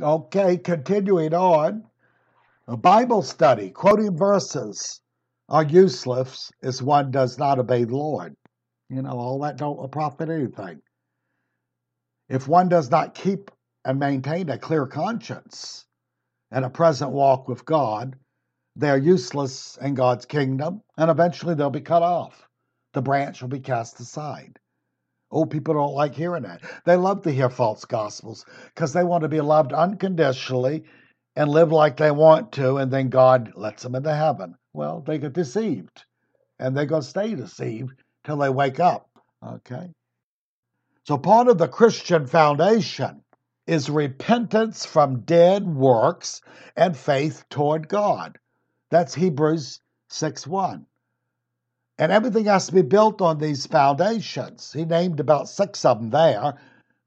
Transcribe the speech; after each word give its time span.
Okay, 0.00 0.56
continuing 0.56 1.34
on. 1.34 1.84
A 2.66 2.76
Bible 2.76 3.22
study, 3.22 3.70
quoting 3.70 4.16
verses 4.16 5.00
are 5.48 5.62
useless 5.62 6.50
as 6.62 6.82
one 6.82 7.12
does 7.12 7.38
not 7.38 7.58
obey 7.58 7.84
the 7.84 7.96
Lord. 7.96 8.34
You 8.88 9.02
know, 9.02 9.12
all 9.12 9.38
that 9.40 9.56
don't 9.56 9.90
profit 9.92 10.30
anything. 10.30 10.80
If 12.28 12.48
one 12.48 12.68
does 12.68 12.90
not 12.90 13.14
keep 13.14 13.50
and 13.84 13.98
maintain 13.98 14.48
a 14.48 14.58
clear 14.58 14.86
conscience 14.86 15.86
and 16.50 16.64
a 16.64 16.70
present 16.70 17.12
walk 17.12 17.46
with 17.46 17.64
God, 17.64 18.16
they 18.74 18.90
are 18.90 18.98
useless 18.98 19.78
in 19.80 19.94
God's 19.94 20.26
kingdom, 20.26 20.82
and 20.96 21.10
eventually 21.10 21.54
they'll 21.54 21.70
be 21.70 21.80
cut 21.82 22.02
off. 22.02 22.48
The 22.94 23.02
branch 23.02 23.42
will 23.42 23.48
be 23.48 23.60
cast 23.60 24.00
aside. 24.00 24.58
Old 25.34 25.50
people 25.50 25.74
don't 25.74 25.94
like 25.94 26.14
hearing 26.14 26.44
that. 26.44 26.62
They 26.84 26.94
love 26.94 27.22
to 27.22 27.32
hear 27.32 27.50
false 27.50 27.84
gospels 27.84 28.46
because 28.72 28.92
they 28.92 29.02
want 29.02 29.22
to 29.22 29.28
be 29.28 29.40
loved 29.40 29.72
unconditionally 29.72 30.84
and 31.34 31.50
live 31.50 31.72
like 31.72 31.96
they 31.96 32.12
want 32.12 32.52
to, 32.52 32.76
and 32.76 32.92
then 32.92 33.08
God 33.08 33.50
lets 33.56 33.82
them 33.82 33.96
into 33.96 34.14
heaven. 34.14 34.54
Well, 34.72 35.02
they 35.04 35.18
get 35.18 35.32
deceived, 35.32 36.04
and 36.60 36.76
they're 36.76 36.86
going 36.86 37.02
to 37.02 37.08
stay 37.08 37.34
deceived 37.34 38.00
till 38.22 38.36
they 38.36 38.48
wake 38.48 38.78
up. 38.78 39.10
Okay? 39.44 39.90
So, 41.02 41.18
part 41.18 41.48
of 41.48 41.58
the 41.58 41.66
Christian 41.66 42.28
foundation 42.28 43.24
is 43.66 43.90
repentance 43.90 44.86
from 44.86 45.22
dead 45.22 45.66
works 45.66 46.42
and 46.76 46.96
faith 46.96 47.44
toward 47.50 47.88
God. 47.88 48.38
That's 48.90 49.16
Hebrews 49.16 49.80
6 50.10 50.46
1. 50.46 50.86
And 51.98 52.10
everything 52.10 52.46
has 52.46 52.66
to 52.66 52.72
be 52.72 52.82
built 52.82 53.20
on 53.20 53.38
these 53.38 53.66
foundations. 53.66 54.72
He 54.72 54.84
named 54.84 55.20
about 55.20 55.48
six 55.48 55.84
of 55.84 56.00
them 56.00 56.10
there. 56.10 56.54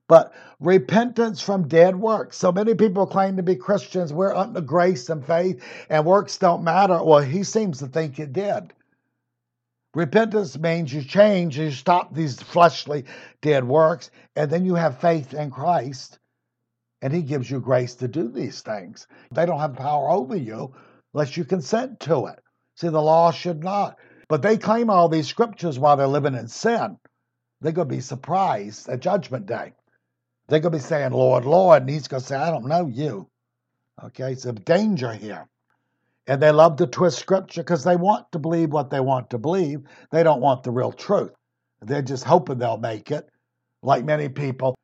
But 0.08 0.34
repentance 0.62 1.42
from 1.42 1.68
dead 1.68 1.98
works. 1.98 2.38
So 2.38 2.52
many 2.52 2.74
people 2.74 3.06
claim 3.06 3.36
to 3.36 3.44
be 3.44 3.56
Christians. 3.56 4.14
We're 4.14 4.34
under 4.34 4.62
grace 4.62 5.10
and 5.10 5.26
faith, 5.26 5.62
and 5.90 6.06
works 6.06 6.38
don't 6.38 6.64
matter. 6.64 7.04
Well, 7.04 7.20
he 7.20 7.44
seems 7.44 7.80
to 7.80 7.88
think 7.88 8.18
it 8.18 8.32
did. 8.32 8.74
Repentance 9.94 10.58
means 10.60 10.94
you 10.94 11.02
change, 11.02 11.58
you 11.58 11.72
stop 11.72 12.14
these 12.14 12.40
fleshly 12.40 13.06
dead 13.42 13.64
works, 13.64 14.12
and 14.36 14.50
then 14.50 14.64
you 14.64 14.76
have 14.76 15.02
faith 15.02 15.34
in 15.34 15.50
Christ, 15.50 16.20
and 17.02 17.12
He 17.12 17.24
gives 17.24 17.50
you 17.50 17.60
grace 17.60 17.96
to 17.96 18.08
do 18.08 18.28
these 18.28 18.62
things. 18.62 19.08
They 19.32 19.46
don't 19.46 19.60
have 19.60 19.76
power 19.76 20.10
over 20.12 20.36
you 20.36 20.74
unless 21.14 21.36
you 21.36 21.46
consent 21.46 22.00
to 22.02 22.28
it. 22.28 22.40
See, 22.76 22.90
the 22.90 23.02
law 23.02 23.32
should 23.32 23.64
not. 23.64 23.98
But 24.30 24.42
they 24.42 24.58
claim 24.58 24.90
all 24.90 25.10
these 25.10 25.28
scriptures 25.28 25.80
while 25.80 25.98
they're 25.98 26.08
living 26.08 26.36
in 26.36 26.48
sin. 26.48 26.98
They're 27.62 27.72
going 27.72 27.90
to 27.90 27.96
be 27.96 28.02
surprised 28.02 28.90
at 28.90 29.00
Judgment 29.00 29.46
Day. 29.46 29.74
They're 30.48 30.60
going 30.60 30.74
to 30.74 30.78
be 30.78 30.84
saying, 30.84 31.12
Lord, 31.12 31.46
Lord. 31.46 31.84
And 31.84 31.90
he's 31.90 32.08
going 32.08 32.22
to 32.22 32.28
say, 32.28 32.36
I 32.36 32.52
don't 32.52 32.68
know 32.68 32.88
you. 32.88 33.30
Okay, 34.04 34.36
so 34.36 34.52
danger 34.52 35.14
here. 35.14 35.48
And 36.28 36.42
they 36.42 36.52
love 36.52 36.76
to 36.78 36.88
twist 36.88 37.20
scripture 37.20 37.64
because 37.64 37.84
they 37.84 37.96
want 37.96 38.32
to 38.34 38.40
believe 38.40 38.72
what 38.72 38.90
they 38.90 39.00
want 39.00 39.30
to 39.30 39.38
believe. 39.38 39.82
They 40.12 40.24
don't 40.24 40.42
want 40.42 40.64
the 40.64 40.72
real 40.72 40.92
truth. 40.92 41.32
They're 41.82 42.02
just 42.02 42.26
hoping 42.26 42.60
they'll 42.60 42.78
make 42.78 43.12
it, 43.12 43.30
like 43.82 44.04
many 44.04 44.30
people. 44.30 44.76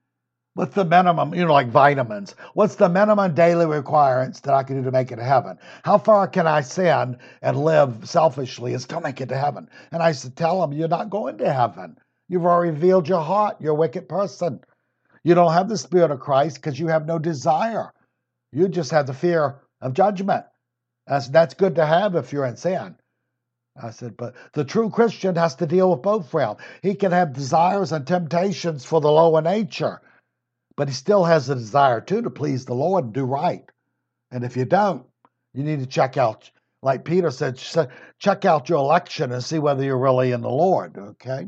What's 0.56 0.76
the 0.76 0.86
minimum, 0.86 1.34
you 1.34 1.46
know, 1.46 1.54
like 1.54 1.70
vitamins? 1.70 2.36
What's 2.54 2.76
the 2.76 2.88
minimum 2.88 3.34
daily 3.34 3.66
requirements 3.66 4.40
that 4.42 4.54
I 4.54 4.62
can 4.62 4.78
do 4.78 4.84
to 4.84 4.92
make 4.92 5.12
it 5.12 5.16
to 5.16 5.24
heaven? 5.24 5.58
How 5.84 5.98
far 5.98 6.28
can 6.28 6.46
I 6.46 6.62
sin 6.62 7.18
and 7.42 7.58
live 7.58 8.08
selfishly 8.08 8.74
and 8.74 8.82
still 8.82 9.02
make 9.02 9.20
it 9.20 9.30
to 9.30 9.38
heaven? 9.38 9.68
And 9.92 10.04
I 10.04 10.10
used 10.10 10.22
to 10.22 10.30
tell 10.30 10.62
them, 10.62 10.72
You're 10.72 10.88
not 10.88 11.10
going 11.10 11.40
to 11.40 11.52
heaven. 11.52 11.98
You've 12.30 12.46
already 12.46 12.72
revealed 12.72 13.08
your 13.08 13.22
heart. 13.22 13.58
You're 13.62 13.72
a 13.72 13.76
wicked 13.76 14.08
person. 14.08 14.60
You 15.24 15.34
don't 15.34 15.54
have 15.54 15.70
the 15.70 15.78
Spirit 15.78 16.12
of 16.12 16.20
Christ 16.20 16.58
because 16.58 16.80
you 16.80 16.88
have 16.88 17.08
no 17.08 17.18
desire. 17.18 17.92
You 18.52 18.68
just 18.68 18.92
have 18.92 19.08
the 19.08 19.14
fear 19.14 19.56
of 19.82 19.94
judgment. 19.94 20.46
That's, 21.08 21.30
that's 21.30 21.56
good 21.56 21.76
to 21.76 21.86
have 21.86 22.14
if 22.16 22.32
you're 22.32 22.46
in 22.46 22.58
sin. 22.58 22.96
I 23.76 23.90
said, 23.90 24.16
but 24.18 24.36
the 24.54 24.64
true 24.64 24.92
Christian 24.92 25.36
has 25.36 25.56
to 25.56 25.66
deal 25.66 25.90
with 25.90 26.04
both 26.04 26.32
realms. 26.32 26.62
He 26.84 26.94
can 26.94 27.12
have 27.12 27.34
desires 27.34 27.92
and 27.92 28.06
temptations 28.06 28.86
for 28.86 29.02
the 29.02 29.12
lower 29.12 29.42
nature 29.42 30.00
but 30.76 30.88
he 30.88 30.94
still 30.94 31.24
has 31.24 31.50
a 31.50 31.56
desire 31.56 32.02
too 32.02 32.22
to 32.22 32.30
please 32.30 32.66
the 32.66 32.74
Lord 32.74 33.06
and 33.06 33.14
do 33.14 33.24
right. 33.24 33.64
And 34.32 34.44
if 34.44 34.58
you 34.58 34.66
don't, 34.66 35.06
you 35.54 35.64
need 35.64 35.80
to 35.80 35.86
check 35.86 36.18
out, 36.18 36.50
like 36.82 37.06
Peter 37.06 37.32
said, 37.32 37.62
check 38.20 38.46
out 38.46 38.70
your 38.70 38.80
election 38.80 39.32
and 39.32 39.44
see 39.44 39.60
whether 39.60 39.84
you're 39.84 39.98
really 39.98 40.32
in 40.32 40.42
the 40.42 40.50
Lord, 40.50 40.98
okay? 40.98 41.48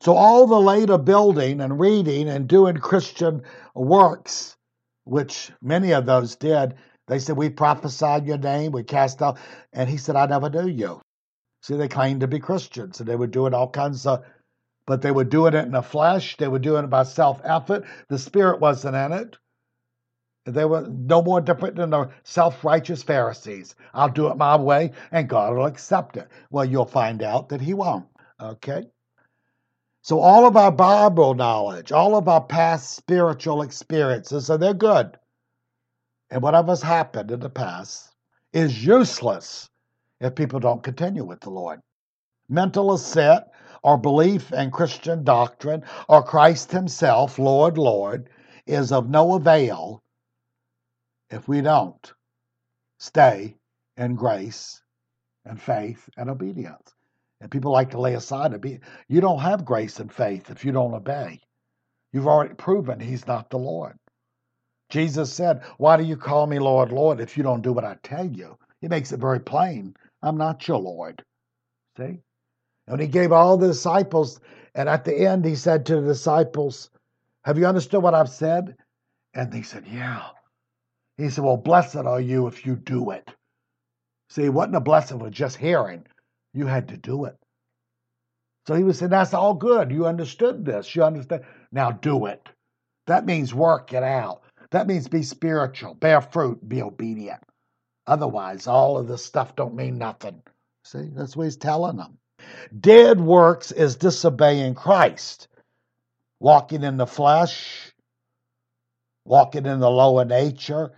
So, 0.00 0.14
all 0.14 0.46
the 0.46 0.60
later 0.60 0.96
building 0.96 1.60
and 1.60 1.80
reading 1.80 2.28
and 2.28 2.48
doing 2.48 2.76
Christian 2.76 3.42
works, 3.74 4.56
which 5.04 5.50
many 5.60 5.92
of 5.92 6.06
those 6.06 6.36
did, 6.36 6.74
they 7.08 7.18
said, 7.18 7.36
We 7.36 7.50
prophesied 7.50 8.26
your 8.26 8.38
name, 8.38 8.70
we 8.70 8.84
cast 8.84 9.20
out. 9.22 9.38
And 9.72 9.90
he 9.90 9.96
said, 9.96 10.14
I 10.14 10.26
never 10.26 10.50
knew 10.50 10.68
you. 10.68 11.00
See, 11.62 11.74
they 11.74 11.88
claimed 11.88 12.20
to 12.20 12.28
be 12.28 12.38
Christians 12.38 13.00
and 13.00 13.08
they 13.08 13.16
were 13.16 13.26
doing 13.26 13.54
all 13.54 13.68
kinds 13.68 14.06
of 14.06 14.24
but 14.88 15.02
they 15.02 15.10
were 15.10 15.22
doing 15.22 15.52
it 15.52 15.66
in 15.66 15.72
the 15.72 15.82
flesh. 15.82 16.38
They 16.38 16.48
were 16.48 16.58
doing 16.58 16.84
it 16.84 16.90
by 16.90 17.02
self 17.02 17.42
effort. 17.44 17.84
The 18.08 18.18
spirit 18.18 18.58
wasn't 18.58 18.96
in 18.96 19.12
it. 19.12 19.36
They 20.46 20.64
were 20.64 20.88
no 20.88 21.20
more 21.20 21.42
different 21.42 21.76
than 21.76 21.90
the 21.90 22.08
self 22.24 22.64
righteous 22.64 23.02
Pharisees. 23.02 23.74
I'll 23.92 24.08
do 24.08 24.28
it 24.28 24.38
my 24.38 24.56
way 24.56 24.92
and 25.12 25.28
God 25.28 25.54
will 25.54 25.66
accept 25.66 26.16
it. 26.16 26.28
Well, 26.50 26.64
you'll 26.64 26.86
find 26.86 27.22
out 27.22 27.50
that 27.50 27.60
He 27.60 27.74
won't. 27.74 28.06
Okay? 28.40 28.86
So, 30.00 30.20
all 30.20 30.46
of 30.46 30.56
our 30.56 30.72
Bible 30.72 31.34
knowledge, 31.34 31.92
all 31.92 32.16
of 32.16 32.26
our 32.26 32.42
past 32.42 32.94
spiritual 32.96 33.60
experiences, 33.60 34.46
so 34.46 34.56
they're 34.56 34.72
good. 34.72 35.18
And 36.30 36.40
whatever's 36.40 36.80
happened 36.80 37.30
in 37.30 37.40
the 37.40 37.50
past 37.50 38.14
is 38.54 38.86
useless 38.86 39.68
if 40.18 40.34
people 40.34 40.60
don't 40.60 40.82
continue 40.82 41.24
with 41.26 41.40
the 41.40 41.50
Lord. 41.50 41.80
Mental 42.48 42.94
assent 42.94 43.44
our 43.84 43.98
belief 43.98 44.52
in 44.52 44.70
Christian 44.70 45.24
doctrine 45.24 45.84
or 46.08 46.22
Christ 46.22 46.72
Himself, 46.72 47.38
Lord, 47.38 47.78
Lord, 47.78 48.30
is 48.66 48.92
of 48.92 49.08
no 49.08 49.34
avail 49.34 50.02
if 51.30 51.48
we 51.48 51.60
don't 51.60 52.12
stay 52.98 53.56
in 53.96 54.14
grace 54.14 54.82
and 55.44 55.60
faith 55.60 56.08
and 56.16 56.30
obedience. 56.30 56.92
And 57.40 57.50
people 57.50 57.72
like 57.72 57.90
to 57.92 58.00
lay 58.00 58.14
aside 58.14 58.54
obedience. 58.54 58.84
You 59.08 59.20
don't 59.20 59.40
have 59.40 59.64
grace 59.64 60.00
and 60.00 60.12
faith 60.12 60.50
if 60.50 60.64
you 60.64 60.72
don't 60.72 60.94
obey. 60.94 61.40
You've 62.12 62.26
already 62.26 62.54
proven 62.54 63.00
He's 63.00 63.26
not 63.26 63.50
the 63.50 63.58
Lord. 63.58 63.96
Jesus 64.90 65.32
said, 65.32 65.62
Why 65.76 65.96
do 65.96 66.04
you 66.04 66.16
call 66.16 66.46
me 66.46 66.58
Lord, 66.58 66.92
Lord, 66.92 67.20
if 67.20 67.36
you 67.36 67.42
don't 67.42 67.62
do 67.62 67.72
what 67.72 67.84
I 67.84 67.96
tell 68.02 68.26
you? 68.26 68.56
He 68.80 68.88
makes 68.88 69.12
it 69.12 69.20
very 69.20 69.40
plain. 69.40 69.94
I'm 70.22 70.38
not 70.38 70.66
your 70.66 70.78
Lord. 70.78 71.22
See? 71.96 72.20
And 72.88 73.00
he 73.00 73.06
gave 73.06 73.32
all 73.32 73.56
the 73.56 73.68
disciples, 73.68 74.40
and 74.74 74.88
at 74.88 75.04
the 75.04 75.14
end, 75.14 75.44
he 75.44 75.54
said 75.54 75.84
to 75.86 76.00
the 76.00 76.08
disciples, 76.08 76.90
Have 77.44 77.58
you 77.58 77.66
understood 77.66 78.02
what 78.02 78.14
I've 78.14 78.30
said? 78.30 78.76
And 79.34 79.52
they 79.52 79.62
said, 79.62 79.86
Yeah. 79.86 80.28
He 81.18 81.28
said, 81.28 81.44
Well, 81.44 81.58
blessed 81.58 81.96
are 81.96 82.20
you 82.20 82.46
if 82.46 82.64
you 82.64 82.76
do 82.76 83.10
it. 83.10 83.30
See, 84.30 84.44
it 84.44 84.54
wasn't 84.54 84.76
a 84.76 84.80
blessing 84.80 85.18
for 85.18 85.30
just 85.30 85.56
hearing, 85.56 86.06
you 86.54 86.66
had 86.66 86.88
to 86.88 86.96
do 86.96 87.26
it. 87.26 87.36
So 88.66 88.74
he 88.74 88.84
was 88.84 88.98
saying, 88.98 89.10
That's 89.10 89.34
all 89.34 89.54
good. 89.54 89.90
You 89.90 90.06
understood 90.06 90.64
this. 90.64 90.96
You 90.96 91.04
understand. 91.04 91.42
Now 91.70 91.90
do 91.90 92.26
it. 92.26 92.48
That 93.06 93.26
means 93.26 93.54
work 93.54 93.92
it 93.92 94.02
out. 94.02 94.42
That 94.70 94.86
means 94.86 95.08
be 95.08 95.22
spiritual, 95.22 95.94
bear 95.94 96.20
fruit, 96.20 96.66
be 96.68 96.82
obedient. 96.82 97.42
Otherwise, 98.06 98.66
all 98.66 98.98
of 98.98 99.08
this 99.08 99.24
stuff 99.24 99.56
don't 99.56 99.74
mean 99.74 99.98
nothing. 99.98 100.42
See, 100.84 101.10
that's 101.14 101.36
what 101.36 101.44
he's 101.44 101.56
telling 101.56 101.96
them. 101.96 102.18
Dead 102.78 103.20
works 103.20 103.72
is 103.72 103.96
disobeying 103.96 104.74
Christ, 104.74 105.48
walking 106.40 106.82
in 106.82 106.96
the 106.96 107.06
flesh, 107.06 107.92
walking 109.24 109.66
in 109.66 109.80
the 109.80 109.90
lower 109.90 110.24
nature, 110.24 110.92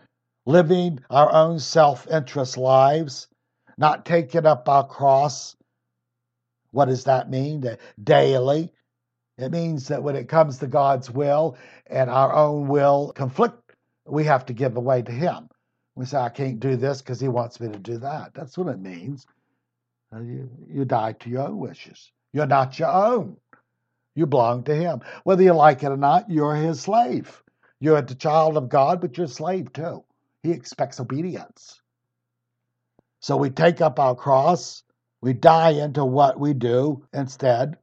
living 0.46 1.00
our 1.10 1.32
own 1.32 1.58
self 1.58 2.06
interest 2.08 2.56
lives, 2.56 3.28
not 3.76 4.04
taking 4.04 4.46
up 4.46 4.68
our 4.68 4.86
cross. 4.86 5.56
What 6.70 6.86
does 6.86 7.04
that 7.04 7.30
mean? 7.30 7.64
Daily. 8.02 8.72
It 9.38 9.50
means 9.50 9.88
that 9.88 10.02
when 10.02 10.16
it 10.16 10.28
comes 10.28 10.58
to 10.58 10.66
God's 10.66 11.10
will 11.10 11.56
and 11.86 12.10
our 12.10 12.34
own 12.34 12.68
will 12.68 13.12
conflict, 13.12 13.74
we 14.06 14.24
have 14.24 14.44
to 14.46 14.52
give 14.52 14.76
away 14.76 15.02
to 15.02 15.12
Him. 15.12 15.48
We 15.94 16.04
say, 16.04 16.18
I 16.18 16.28
can't 16.28 16.60
do 16.60 16.76
this 16.76 17.00
because 17.00 17.20
He 17.20 17.28
wants 17.28 17.58
me 17.58 17.68
to 17.68 17.78
do 17.78 17.98
that. 17.98 18.34
That's 18.34 18.58
what 18.58 18.68
it 18.68 18.78
means. 18.78 19.26
Uh, 20.14 20.20
you, 20.20 20.50
you 20.68 20.84
die 20.84 21.12
to 21.12 21.30
your 21.30 21.48
own 21.48 21.58
wishes. 21.58 22.10
You're 22.32 22.46
not 22.46 22.78
your 22.78 22.88
own. 22.92 23.36
You 24.14 24.26
belong 24.26 24.64
to 24.64 24.74
Him. 24.74 25.00
Whether 25.24 25.42
you 25.42 25.52
like 25.52 25.82
it 25.82 25.92
or 25.92 25.96
not, 25.96 26.30
you're 26.30 26.54
His 26.56 26.80
slave. 26.80 27.42
You're 27.80 28.02
the 28.02 28.14
child 28.14 28.56
of 28.56 28.68
God, 28.68 29.00
but 29.00 29.16
you're 29.16 29.26
a 29.26 29.28
slave 29.28 29.72
too. 29.72 30.04
He 30.42 30.50
expects 30.50 31.00
obedience. 31.00 31.80
So 33.20 33.36
we 33.36 33.50
take 33.50 33.80
up 33.80 34.00
our 34.00 34.14
cross, 34.14 34.82
we 35.20 35.32
die 35.34 35.70
into 35.70 36.04
what 36.04 36.40
we 36.40 36.54
do 36.54 37.06
instead. 37.12 37.76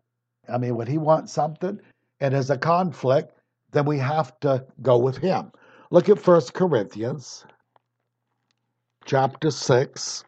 I 0.50 0.58
mean, 0.58 0.76
when 0.76 0.88
He 0.88 0.98
wants 0.98 1.32
something 1.32 1.80
and 2.20 2.34
there's 2.34 2.50
a 2.50 2.58
conflict, 2.58 3.34
then 3.72 3.86
we 3.86 4.00
have 4.00 4.40
to 4.42 4.66
go 4.82 4.98
with 4.98 5.18
Him. 5.18 5.52
Look 5.92 6.10
at 6.10 6.26
1 6.26 6.42
Corinthians 6.54 7.46
chapter 9.06 9.52
6, 9.52 10.24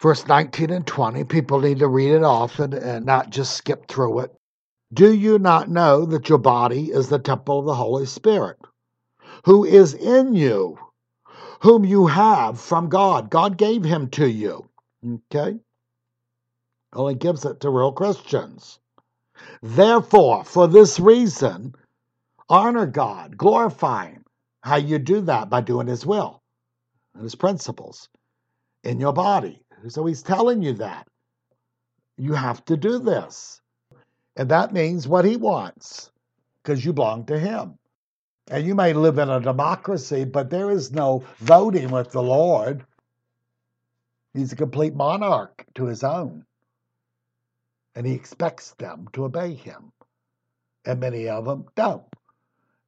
verse 0.00 0.26
19 0.26 0.70
and 0.70 0.86
20. 0.86 1.24
People 1.24 1.60
need 1.60 1.78
to 1.80 1.88
read 1.88 2.12
it 2.12 2.24
often 2.24 2.72
and 2.72 3.04
not 3.04 3.30
just 3.30 3.56
skip 3.56 3.86
through 3.86 4.20
it. 4.20 4.34
Do 4.92 5.12
you 5.12 5.38
not 5.38 5.70
know 5.70 6.04
that 6.06 6.28
your 6.28 6.38
body 6.38 6.90
is 6.90 7.08
the 7.08 7.18
temple 7.18 7.60
of 7.60 7.66
the 7.66 7.74
Holy 7.74 8.06
Spirit, 8.06 8.58
who 9.44 9.64
is 9.64 9.94
in 9.94 10.34
you, 10.34 10.78
whom 11.60 11.84
you 11.84 12.06
have 12.06 12.60
from 12.60 12.88
God? 12.88 13.30
God 13.30 13.56
gave 13.56 13.84
him 13.84 14.08
to 14.10 14.28
you. 14.28 14.68
Okay? 15.32 15.58
Only 16.92 17.14
gives 17.14 17.44
it 17.44 17.60
to 17.60 17.70
real 17.70 17.92
Christians. 17.92 18.80
Therefore, 19.62 20.44
for 20.44 20.66
this 20.66 20.98
reason, 20.98 21.74
honor 22.48 22.86
God, 22.86 23.36
glorify 23.36 24.08
Him. 24.08 24.24
How 24.62 24.76
you 24.76 24.98
do 24.98 25.20
that? 25.22 25.48
By 25.48 25.60
doing 25.60 25.86
His 25.86 26.04
will 26.04 26.42
and 27.14 27.22
His 27.22 27.34
principles 27.34 28.08
in 28.82 29.00
your 29.00 29.12
body. 29.12 29.62
So 29.88 30.06
He's 30.06 30.22
telling 30.22 30.62
you 30.62 30.74
that. 30.74 31.06
You 32.16 32.34
have 32.34 32.64
to 32.66 32.76
do 32.76 32.98
this. 32.98 33.60
And 34.36 34.50
that 34.50 34.72
means 34.72 35.08
what 35.08 35.24
He 35.24 35.36
wants 35.36 36.10
because 36.62 36.84
you 36.84 36.92
belong 36.92 37.26
to 37.26 37.38
Him. 37.38 37.78
And 38.50 38.66
you 38.66 38.74
may 38.74 38.92
live 38.92 39.18
in 39.18 39.30
a 39.30 39.40
democracy, 39.40 40.24
but 40.24 40.50
there 40.50 40.70
is 40.70 40.92
no 40.92 41.24
voting 41.38 41.90
with 41.90 42.10
the 42.10 42.22
Lord. 42.22 42.84
He's 44.34 44.52
a 44.52 44.56
complete 44.56 44.94
monarch 44.94 45.64
to 45.74 45.86
His 45.86 46.02
own 46.04 46.44
and 47.94 48.06
he 48.06 48.14
expects 48.14 48.72
them 48.78 49.08
to 49.12 49.24
obey 49.24 49.54
him. 49.54 49.92
And 50.84 51.00
many 51.00 51.28
of 51.28 51.44
them 51.44 51.66
don't. 51.74 52.02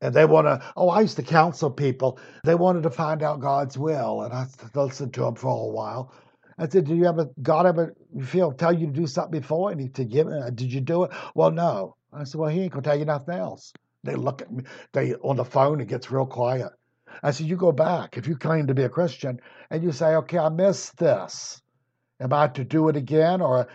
And 0.00 0.14
they 0.14 0.24
want 0.24 0.46
to, 0.46 0.62
oh, 0.76 0.88
I 0.88 1.02
used 1.02 1.16
to 1.16 1.22
counsel 1.22 1.70
people. 1.70 2.18
They 2.44 2.54
wanted 2.54 2.82
to 2.84 2.90
find 2.90 3.22
out 3.22 3.40
God's 3.40 3.78
will. 3.78 4.22
And 4.22 4.32
I 4.32 4.46
listened 4.74 5.14
to 5.14 5.20
them 5.20 5.34
for 5.34 5.48
a 5.48 5.70
while. 5.70 6.12
I 6.58 6.68
said, 6.68 6.86
Did 6.86 6.96
you 6.96 7.06
ever, 7.06 7.28
God 7.42 7.66
ever 7.66 7.94
feel, 8.24 8.52
tell 8.52 8.72
you 8.72 8.86
to 8.86 8.92
do 8.92 9.06
something 9.06 9.40
before? 9.40 9.70
And 9.70 9.80
he 9.80 9.90
said, 9.94 10.10
yeah, 10.10 10.50
Did 10.54 10.72
you 10.72 10.80
do 10.80 11.04
it? 11.04 11.10
Well, 11.34 11.50
no. 11.50 11.96
I 12.12 12.24
said, 12.24 12.40
Well, 12.40 12.50
he 12.50 12.62
ain't 12.62 12.74
to 12.74 12.82
tell 12.82 12.98
you 12.98 13.04
nothing 13.04 13.34
else. 13.34 13.72
They 14.04 14.14
look 14.14 14.42
at 14.42 14.52
me, 14.52 14.64
they 14.92 15.14
on 15.14 15.36
the 15.36 15.44
phone, 15.44 15.80
it 15.80 15.88
gets 15.88 16.10
real 16.10 16.26
quiet. 16.26 16.72
I 17.22 17.30
said, 17.30 17.46
You 17.46 17.56
go 17.56 17.72
back. 17.72 18.16
If 18.16 18.26
you 18.26 18.36
claim 18.36 18.66
to 18.66 18.74
be 18.74 18.82
a 18.82 18.88
Christian 18.88 19.40
and 19.70 19.82
you 19.82 19.92
say, 19.92 20.14
Okay, 20.16 20.38
I 20.38 20.48
missed 20.48 20.96
this. 20.98 21.60
Am 22.20 22.32
I 22.32 22.48
to 22.48 22.64
do 22.64 22.88
it 22.88 22.96
again? 22.96 23.40
Or 23.40 23.66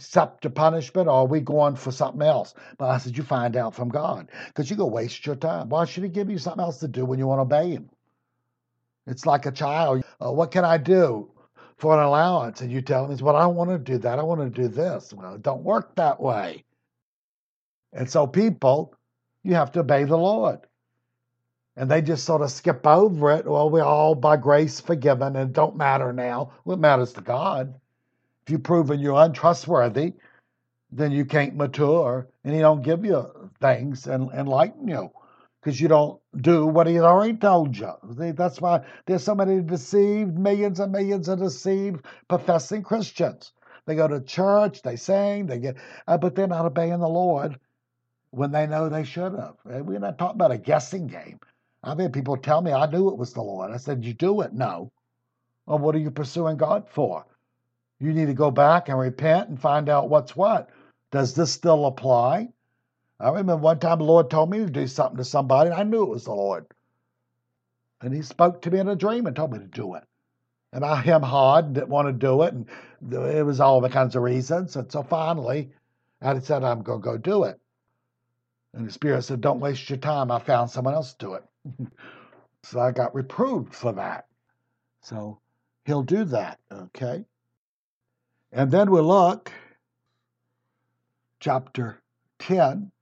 accept 0.00 0.42
the 0.42 0.48
punishment 0.48 1.08
or 1.08 1.12
are 1.12 1.26
we 1.26 1.40
going 1.40 1.76
for 1.76 1.92
something 1.92 2.22
else? 2.22 2.54
But 2.78 2.88
I 2.88 2.96
said, 2.96 3.18
you 3.18 3.22
find 3.22 3.54
out 3.54 3.74
from 3.74 3.90
God 3.90 4.30
because 4.46 4.70
going 4.70 4.78
to 4.78 4.86
waste 4.86 5.26
your 5.26 5.36
time. 5.36 5.68
Why 5.68 5.84
should 5.84 6.04
he 6.04 6.08
give 6.08 6.30
you 6.30 6.38
something 6.38 6.62
else 6.62 6.78
to 6.78 6.88
do 6.88 7.04
when 7.04 7.18
you 7.18 7.26
want 7.26 7.38
to 7.38 7.42
obey 7.54 7.72
him? 7.72 7.90
It's 9.06 9.26
like 9.26 9.44
a 9.44 9.52
child. 9.52 10.02
Uh, 10.24 10.32
what 10.32 10.52
can 10.52 10.64
I 10.64 10.78
do 10.78 11.30
for 11.80 11.94
an 11.98 12.04
allowance? 12.04 12.60
And 12.60 12.70
you 12.70 12.82
tell 12.82 13.06
him, 13.06 13.24
well, 13.24 13.36
I 13.36 13.46
want 13.46 13.70
to 13.70 13.78
do 13.78 13.98
that. 13.98 14.18
I 14.18 14.22
want 14.22 14.40
to 14.40 14.62
do 14.62 14.68
this. 14.68 15.12
Well, 15.12 15.34
it 15.34 15.42
don't 15.42 15.64
work 15.64 15.94
that 15.96 16.20
way. 16.20 16.64
And 17.92 18.08
so 18.08 18.26
people, 18.26 18.94
you 19.42 19.54
have 19.54 19.72
to 19.72 19.80
obey 19.80 20.04
the 20.04 20.16
Lord. 20.16 20.60
And 21.76 21.90
they 21.90 22.02
just 22.02 22.24
sort 22.24 22.42
of 22.42 22.50
skip 22.50 22.86
over 22.86 23.32
it. 23.32 23.46
Well, 23.46 23.70
we're 23.70 23.82
all 23.82 24.14
by 24.14 24.36
grace 24.36 24.80
forgiven 24.80 25.36
and 25.36 25.50
it 25.50 25.52
don't 25.52 25.76
matter 25.76 26.12
now. 26.12 26.52
What 26.64 26.78
matters 26.78 27.12
to 27.14 27.20
God? 27.22 27.74
If 28.42 28.50
you've 28.50 28.62
proven 28.62 29.00
you're 29.00 29.20
untrustworthy, 29.20 30.14
then 30.92 31.12
you 31.12 31.24
can't 31.24 31.56
mature 31.56 32.28
and 32.44 32.54
he 32.54 32.60
don't 32.60 32.82
give 32.82 33.04
you 33.04 33.50
things 33.60 34.06
and 34.06 34.30
enlighten 34.32 34.88
you 34.88 35.10
because 35.60 35.80
you 35.80 35.88
don't 35.88 36.20
do 36.40 36.66
what 36.66 36.86
he's 36.86 37.00
already 37.00 37.34
told 37.36 37.76
you. 37.76 37.92
That's 38.04 38.60
why 38.60 38.84
there's 39.06 39.24
so 39.24 39.34
many 39.34 39.60
deceived, 39.60 40.38
millions 40.38 40.80
and 40.80 40.92
millions 40.92 41.28
of 41.28 41.40
deceived 41.40 42.04
professing 42.28 42.82
Christians. 42.82 43.52
They 43.86 43.94
go 43.94 44.08
to 44.08 44.20
church, 44.20 44.82
they 44.82 44.96
sing, 44.96 45.46
they 45.46 45.58
get, 45.58 45.76
uh, 46.06 46.18
but 46.18 46.34
they're 46.34 46.46
not 46.46 46.66
obeying 46.66 47.00
the 47.00 47.08
Lord 47.08 47.58
when 48.30 48.52
they 48.52 48.66
know 48.66 48.88
they 48.88 49.04
should 49.04 49.32
have. 49.34 49.56
We're 49.64 49.98
not 49.98 50.18
talking 50.18 50.36
about 50.36 50.52
a 50.52 50.58
guessing 50.58 51.06
game. 51.06 51.40
I've 51.82 51.98
had 51.98 52.12
people 52.12 52.36
tell 52.36 52.60
me 52.60 52.72
I 52.72 52.86
knew 52.86 53.08
it 53.08 53.18
was 53.18 53.32
the 53.32 53.42
Lord. 53.42 53.70
I 53.70 53.78
said, 53.78 54.04
You 54.04 54.14
do 54.14 54.42
it? 54.42 54.52
No. 54.52 54.92
Well, 55.66 55.78
what 55.78 55.94
are 55.94 55.98
you 55.98 56.10
pursuing 56.10 56.56
God 56.56 56.88
for? 56.90 57.24
You 58.00 58.12
need 58.12 58.26
to 58.26 58.34
go 58.34 58.50
back 58.50 58.88
and 58.88 58.98
repent 58.98 59.48
and 59.48 59.60
find 59.60 59.88
out 59.88 60.08
what's 60.08 60.36
what. 60.36 60.70
Does 61.12 61.34
this 61.34 61.52
still 61.52 61.86
apply? 61.86 62.48
I 63.20 63.28
remember 63.28 63.56
one 63.56 63.78
time 63.78 63.98
the 63.98 64.04
Lord 64.04 64.30
told 64.30 64.50
me 64.50 64.58
to 64.58 64.70
do 64.70 64.86
something 64.86 65.18
to 65.18 65.24
somebody, 65.24 65.70
and 65.70 65.78
I 65.78 65.82
knew 65.82 66.02
it 66.02 66.08
was 66.08 66.24
the 66.24 66.32
Lord. 66.32 66.66
And 68.00 68.14
He 68.14 68.22
spoke 68.22 68.62
to 68.62 68.70
me 68.70 68.78
in 68.78 68.88
a 68.88 68.96
dream 68.96 69.26
and 69.26 69.36
told 69.36 69.52
me 69.52 69.58
to 69.58 69.66
do 69.66 69.94
it. 69.94 70.04
And 70.72 70.84
I 70.84 71.00
him 71.00 71.22
hard 71.22 71.66
and 71.66 71.74
didn't 71.74 71.88
want 71.88 72.08
to 72.08 72.12
do 72.12 72.42
it, 72.42 72.54
and 72.54 72.66
it 73.12 73.44
was 73.44 73.60
all 73.60 73.80
the 73.80 73.88
kinds 73.88 74.14
of 74.14 74.22
reasons. 74.22 74.76
And 74.76 74.90
so 74.90 75.02
finally, 75.02 75.70
I 76.22 76.38
said, 76.38 76.62
I'm 76.62 76.82
going 76.82 77.00
to 77.00 77.04
go 77.04 77.18
do 77.18 77.44
it. 77.44 77.58
And 78.72 78.86
the 78.86 78.92
Spirit 78.92 79.22
said, 79.22 79.40
Don't 79.40 79.60
waste 79.60 79.90
your 79.90 79.98
time. 79.98 80.30
I 80.30 80.38
found 80.38 80.70
someone 80.70 80.94
else 80.94 81.12
to 81.14 81.26
do 81.26 81.34
it. 81.34 81.44
so 82.62 82.78
I 82.78 82.92
got 82.92 83.14
reproved 83.14 83.74
for 83.74 83.92
that. 83.92 84.26
So 85.02 85.40
He'll 85.86 86.04
do 86.04 86.24
that, 86.24 86.60
okay? 86.72 87.24
And 88.52 88.70
then 88.70 88.90
we 88.90 89.00
look, 89.00 89.50
chapter 91.40 92.00
10, 92.38 92.92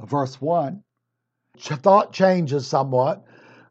verse 0.00 0.40
1. 0.40 0.82
Thought 1.58 2.12
changes 2.12 2.66
somewhat. 2.66 3.24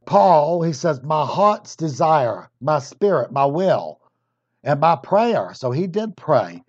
Paul, 0.06 0.62
he 0.62 0.74
says, 0.74 1.02
My 1.02 1.26
heart's 1.26 1.76
desire, 1.76 2.50
my 2.62 2.80
spirit, 2.80 3.32
my 3.32 3.46
will, 3.46 4.00
and 4.64 4.80
my 4.80 4.96
prayer. 4.96 5.54
So 5.54 5.72
he 5.72 5.88
did 5.88 6.16
pray. 6.16 6.64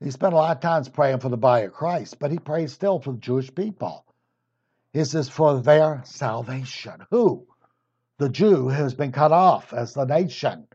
He 0.00 0.10
spent 0.10 0.32
a 0.32 0.36
lot 0.36 0.56
of 0.56 0.62
times 0.62 0.88
praying 0.88 1.20
for 1.20 1.28
the 1.28 1.36
body 1.36 1.66
of 1.66 1.72
Christ, 1.72 2.18
but 2.18 2.30
he 2.30 2.38
prays 2.38 2.72
still 2.72 3.00
for 3.00 3.12
the 3.12 3.18
Jewish 3.18 3.54
people. 3.54 4.04
He 4.92 5.04
says, 5.04 5.28
For 5.28 5.60
their 5.60 6.02
salvation. 6.04 7.06
Who? 7.10 7.46
The 8.18 8.28
Jew 8.28 8.56
who 8.56 8.68
has 8.68 8.94
been 8.94 9.12
cut 9.12 9.32
off 9.32 9.72
as 9.72 9.94
the 9.94 10.04
nation, 10.04 10.66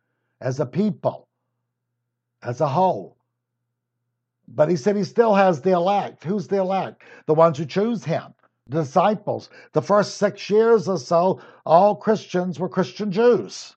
as 0.41 0.59
a 0.59 0.65
people 0.65 1.27
as 2.41 2.61
a 2.61 2.67
whole. 2.67 3.16
But 4.47 4.69
he 4.69 4.75
said 4.75 4.95
he 4.95 5.03
still 5.03 5.35
has 5.35 5.61
the 5.61 5.71
elect. 5.71 6.23
Who's 6.23 6.47
the 6.47 6.57
elect? 6.57 7.03
The 7.25 7.33
ones 7.33 7.57
who 7.57 7.65
choose 7.65 8.03
him, 8.03 8.33
disciples. 8.69 9.49
The 9.73 9.81
first 9.81 10.17
six 10.17 10.49
years 10.49 10.87
or 10.87 10.97
so, 10.97 11.41
all 11.65 11.95
Christians 11.95 12.59
were 12.59 12.69
Christian 12.69 13.11
Jews. 13.11 13.75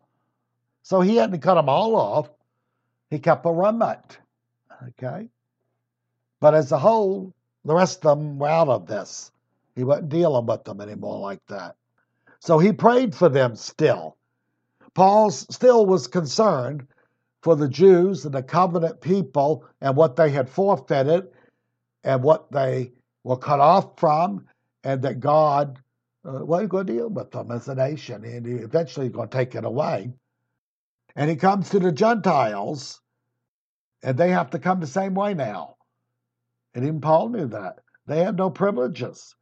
So 0.82 1.00
he 1.00 1.16
hadn't 1.16 1.40
cut 1.40 1.54
them 1.54 1.68
all 1.68 1.96
off. 1.96 2.30
He 3.10 3.18
kept 3.18 3.46
a 3.46 3.52
remnant. 3.52 4.18
Okay? 4.88 5.28
But 6.40 6.54
as 6.54 6.72
a 6.72 6.78
whole, 6.78 7.34
the 7.64 7.74
rest 7.74 8.06
of 8.06 8.18
them 8.18 8.38
were 8.38 8.48
out 8.48 8.68
of 8.68 8.86
this. 8.86 9.32
He 9.74 9.84
wasn't 9.84 10.08
dealing 10.08 10.46
with 10.46 10.64
them 10.64 10.80
anymore 10.80 11.20
like 11.20 11.44
that. 11.48 11.76
So 12.38 12.58
he 12.58 12.72
prayed 12.72 13.14
for 13.14 13.28
them 13.28 13.56
still. 13.56 14.16
Paul 14.94 15.30
still 15.30 15.86
was 15.86 16.06
concerned 16.06 16.86
for 17.42 17.56
the 17.56 17.68
Jews 17.68 18.24
and 18.24 18.34
the 18.34 18.42
covenant 18.42 19.00
people 19.00 19.64
and 19.80 19.96
what 19.96 20.16
they 20.16 20.30
had 20.30 20.48
forfeited 20.48 21.28
and 22.04 22.22
what 22.22 22.50
they 22.52 22.92
were 23.24 23.36
cut 23.36 23.60
off 23.60 23.98
from, 23.98 24.46
and 24.84 25.02
that 25.02 25.20
God 25.20 25.78
uh, 26.26 26.44
was 26.44 26.66
going 26.68 26.86
to 26.86 26.92
deal 26.92 27.08
with 27.08 27.30
them 27.30 27.50
as 27.50 27.68
a 27.68 27.74
nation, 27.74 28.24
and 28.24 28.46
he 28.46 28.54
eventually 28.54 29.08
going 29.08 29.28
to 29.28 29.36
take 29.36 29.54
it 29.54 29.64
away. 29.64 30.12
And 31.16 31.28
he 31.28 31.36
comes 31.36 31.68
to 31.70 31.78
the 31.78 31.92
Gentiles, 31.92 33.00
and 34.02 34.16
they 34.16 34.30
have 34.30 34.50
to 34.50 34.58
come 34.58 34.80
the 34.80 34.86
same 34.86 35.14
way 35.14 35.34
now. 35.34 35.76
And 36.74 36.84
even 36.84 37.00
Paul 37.00 37.28
knew 37.30 37.46
that. 37.48 37.80
They 38.06 38.24
had 38.24 38.36
no 38.36 38.50
privileges. 38.50 39.34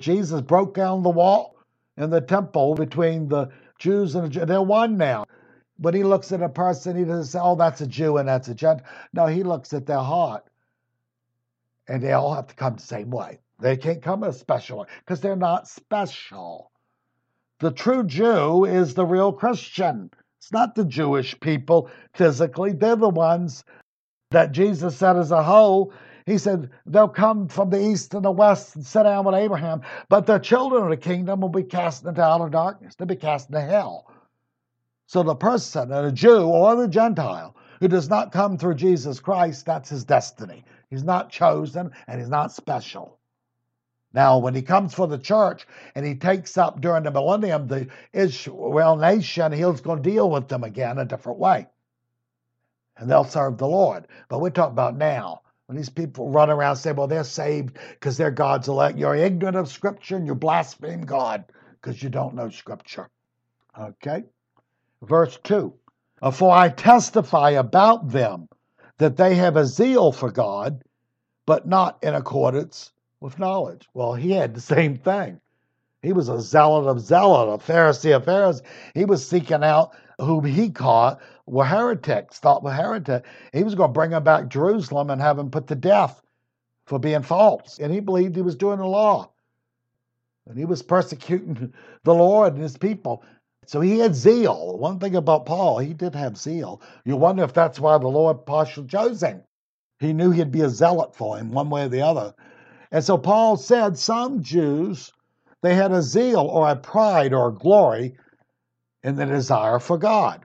Jesus 0.00 0.40
broke 0.40 0.74
down 0.74 1.02
the 1.02 1.10
wall 1.10 1.56
in 1.96 2.10
the 2.10 2.20
temple 2.20 2.74
between 2.74 3.28
the 3.28 3.48
Jews 3.78 4.14
and 4.14 4.32
the, 4.32 4.46
they're 4.46 4.62
one 4.62 4.96
now. 4.96 5.24
When 5.82 5.94
he 5.94 6.04
looks 6.04 6.30
at 6.30 6.42
a 6.42 6.48
person, 6.48 6.96
he 6.96 7.04
doesn't 7.04 7.24
say, 7.24 7.40
oh, 7.42 7.56
that's 7.56 7.80
a 7.80 7.88
Jew 7.88 8.16
and 8.18 8.28
that's 8.28 8.46
a 8.46 8.54
Gentile. 8.54 8.86
No, 9.12 9.26
he 9.26 9.42
looks 9.42 9.72
at 9.72 9.84
their 9.84 9.98
heart. 9.98 10.44
And 11.88 12.00
they 12.00 12.12
all 12.12 12.32
have 12.32 12.46
to 12.46 12.54
come 12.54 12.76
the 12.76 12.82
same 12.82 13.10
way. 13.10 13.40
They 13.58 13.76
can't 13.76 14.00
come 14.00 14.22
a 14.22 14.32
special 14.32 14.78
way 14.78 14.86
because 15.00 15.20
they're 15.20 15.34
not 15.34 15.66
special. 15.66 16.70
The 17.58 17.72
true 17.72 18.04
Jew 18.04 18.64
is 18.64 18.94
the 18.94 19.04
real 19.04 19.32
Christian. 19.32 20.12
It's 20.38 20.52
not 20.52 20.76
the 20.76 20.84
Jewish 20.84 21.38
people 21.40 21.90
physically. 22.14 22.72
They're 22.72 22.94
the 22.94 23.08
ones 23.08 23.64
that 24.30 24.52
Jesus 24.52 24.96
said 24.96 25.16
as 25.16 25.32
a 25.32 25.42
whole. 25.42 25.92
He 26.26 26.38
said, 26.38 26.70
They'll 26.86 27.08
come 27.08 27.48
from 27.48 27.70
the 27.70 27.84
east 27.84 28.14
and 28.14 28.24
the 28.24 28.30
west 28.30 28.76
and 28.76 28.86
sit 28.86 29.02
down 29.02 29.24
with 29.24 29.34
Abraham, 29.34 29.82
but 30.08 30.26
the 30.26 30.38
children 30.38 30.84
of 30.84 30.90
the 30.90 30.96
kingdom 30.96 31.40
will 31.40 31.48
be 31.48 31.64
cast 31.64 32.04
into 32.04 32.22
outer 32.22 32.48
darkness. 32.48 32.94
They'll 32.94 33.08
be 33.08 33.16
cast 33.16 33.48
into 33.48 33.60
hell. 33.60 34.11
So 35.12 35.22
the 35.22 35.34
person, 35.34 35.92
a 35.92 36.10
Jew 36.10 36.44
or 36.44 36.74
the 36.74 36.88
Gentile, 36.88 37.54
who 37.80 37.88
does 37.88 38.08
not 38.08 38.32
come 38.32 38.56
through 38.56 38.76
Jesus 38.76 39.20
Christ, 39.20 39.66
that's 39.66 39.90
his 39.90 40.04
destiny. 40.04 40.64
He's 40.88 41.04
not 41.04 41.28
chosen 41.28 41.90
and 42.06 42.18
he's 42.18 42.30
not 42.30 42.50
special. 42.50 43.18
Now, 44.14 44.38
when 44.38 44.54
he 44.54 44.62
comes 44.62 44.94
for 44.94 45.06
the 45.06 45.18
church 45.18 45.66
and 45.94 46.06
he 46.06 46.14
takes 46.14 46.56
up 46.56 46.80
during 46.80 47.02
the 47.02 47.10
millennium 47.10 47.66
the 47.66 47.88
Israel 48.14 48.96
nation, 48.96 49.52
he's 49.52 49.82
going 49.82 50.02
to 50.02 50.10
deal 50.10 50.30
with 50.30 50.48
them 50.48 50.64
again 50.64 50.96
a 50.96 51.04
different 51.04 51.38
way. 51.38 51.66
And 52.96 53.10
they'll 53.10 53.24
serve 53.24 53.58
the 53.58 53.68
Lord. 53.68 54.08
But 54.30 54.40
we're 54.40 54.48
talking 54.48 54.72
about 54.72 54.96
now. 54.96 55.42
When 55.66 55.76
these 55.76 55.90
people 55.90 56.30
run 56.30 56.48
around 56.48 56.70
and 56.70 56.78
say, 56.78 56.92
well, 56.92 57.06
they're 57.06 57.22
saved 57.22 57.76
because 57.90 58.16
they're 58.16 58.30
God's 58.30 58.68
elect, 58.68 58.96
you're 58.96 59.14
ignorant 59.14 59.58
of 59.58 59.68
Scripture 59.68 60.16
and 60.16 60.26
you 60.26 60.34
blaspheme 60.34 61.02
God 61.02 61.44
because 61.82 62.02
you 62.02 62.08
don't 62.08 62.34
know 62.34 62.48
Scripture. 62.48 63.10
Okay? 63.78 64.24
Verse 65.02 65.38
2 65.42 65.72
uh, 66.22 66.30
For 66.30 66.54
I 66.54 66.68
testify 66.68 67.50
about 67.50 68.10
them 68.10 68.48
that 68.98 69.16
they 69.16 69.34
have 69.34 69.56
a 69.56 69.66
zeal 69.66 70.12
for 70.12 70.30
God, 70.30 70.82
but 71.46 71.66
not 71.66 71.98
in 72.02 72.14
accordance 72.14 72.92
with 73.20 73.38
knowledge. 73.38 73.88
Well, 73.94 74.14
he 74.14 74.32
had 74.32 74.54
the 74.54 74.60
same 74.60 74.96
thing. 74.96 75.40
He 76.02 76.12
was 76.12 76.28
a 76.28 76.40
zealot 76.40 76.88
of 76.88 77.00
zealot, 77.00 77.48
a 77.48 77.58
Pharisee 77.58 78.14
of 78.14 78.24
Pharisees. 78.24 78.62
He 78.94 79.04
was 79.04 79.26
seeking 79.26 79.62
out 79.62 79.92
whom 80.18 80.44
he 80.44 80.70
caught 80.70 81.20
were 81.46 81.64
heretics, 81.64 82.38
thought 82.38 82.62
were 82.62 82.72
heretic. 82.72 83.24
He 83.52 83.62
was 83.62 83.74
going 83.74 83.90
to 83.90 83.92
bring 83.92 84.10
them 84.10 84.24
back 84.24 84.42
to 84.42 84.48
Jerusalem 84.48 85.10
and 85.10 85.20
have 85.20 85.36
them 85.36 85.50
put 85.50 85.68
to 85.68 85.74
death 85.74 86.22
for 86.86 86.98
being 86.98 87.22
false. 87.22 87.78
And 87.78 87.92
he 87.92 88.00
believed 88.00 88.34
he 88.34 88.42
was 88.42 88.56
doing 88.56 88.78
the 88.78 88.86
law. 88.86 89.30
And 90.46 90.58
he 90.58 90.64
was 90.64 90.82
persecuting 90.82 91.72
the 92.04 92.14
Lord 92.14 92.54
and 92.54 92.62
his 92.62 92.76
people. 92.76 93.24
So 93.66 93.80
he 93.80 93.98
had 93.98 94.14
zeal. 94.14 94.76
One 94.78 94.98
thing 94.98 95.16
about 95.16 95.46
Paul, 95.46 95.78
he 95.78 95.94
did 95.94 96.14
have 96.14 96.36
zeal. 96.36 96.82
You 97.04 97.16
wonder 97.16 97.44
if 97.44 97.52
that's 97.52 97.78
why 97.78 97.96
the 97.98 98.08
Lord 98.08 98.44
partially 98.44 98.88
chose 98.88 99.22
him. 99.22 99.42
He 100.00 100.12
knew 100.12 100.30
he'd 100.32 100.50
be 100.50 100.62
a 100.62 100.68
zealot 100.68 101.14
for 101.14 101.38
him, 101.38 101.52
one 101.52 101.70
way 101.70 101.84
or 101.84 101.88
the 101.88 102.02
other. 102.02 102.34
And 102.90 103.04
so 103.04 103.16
Paul 103.16 103.56
said 103.56 103.96
some 103.96 104.42
Jews, 104.42 105.12
they 105.62 105.74
had 105.74 105.92
a 105.92 106.02
zeal 106.02 106.40
or 106.40 106.68
a 106.68 106.76
pride 106.76 107.32
or 107.32 107.48
a 107.48 107.54
glory 107.54 108.16
in 109.02 109.16
the 109.16 109.26
desire 109.26 109.78
for 109.78 109.96
God. 109.96 110.44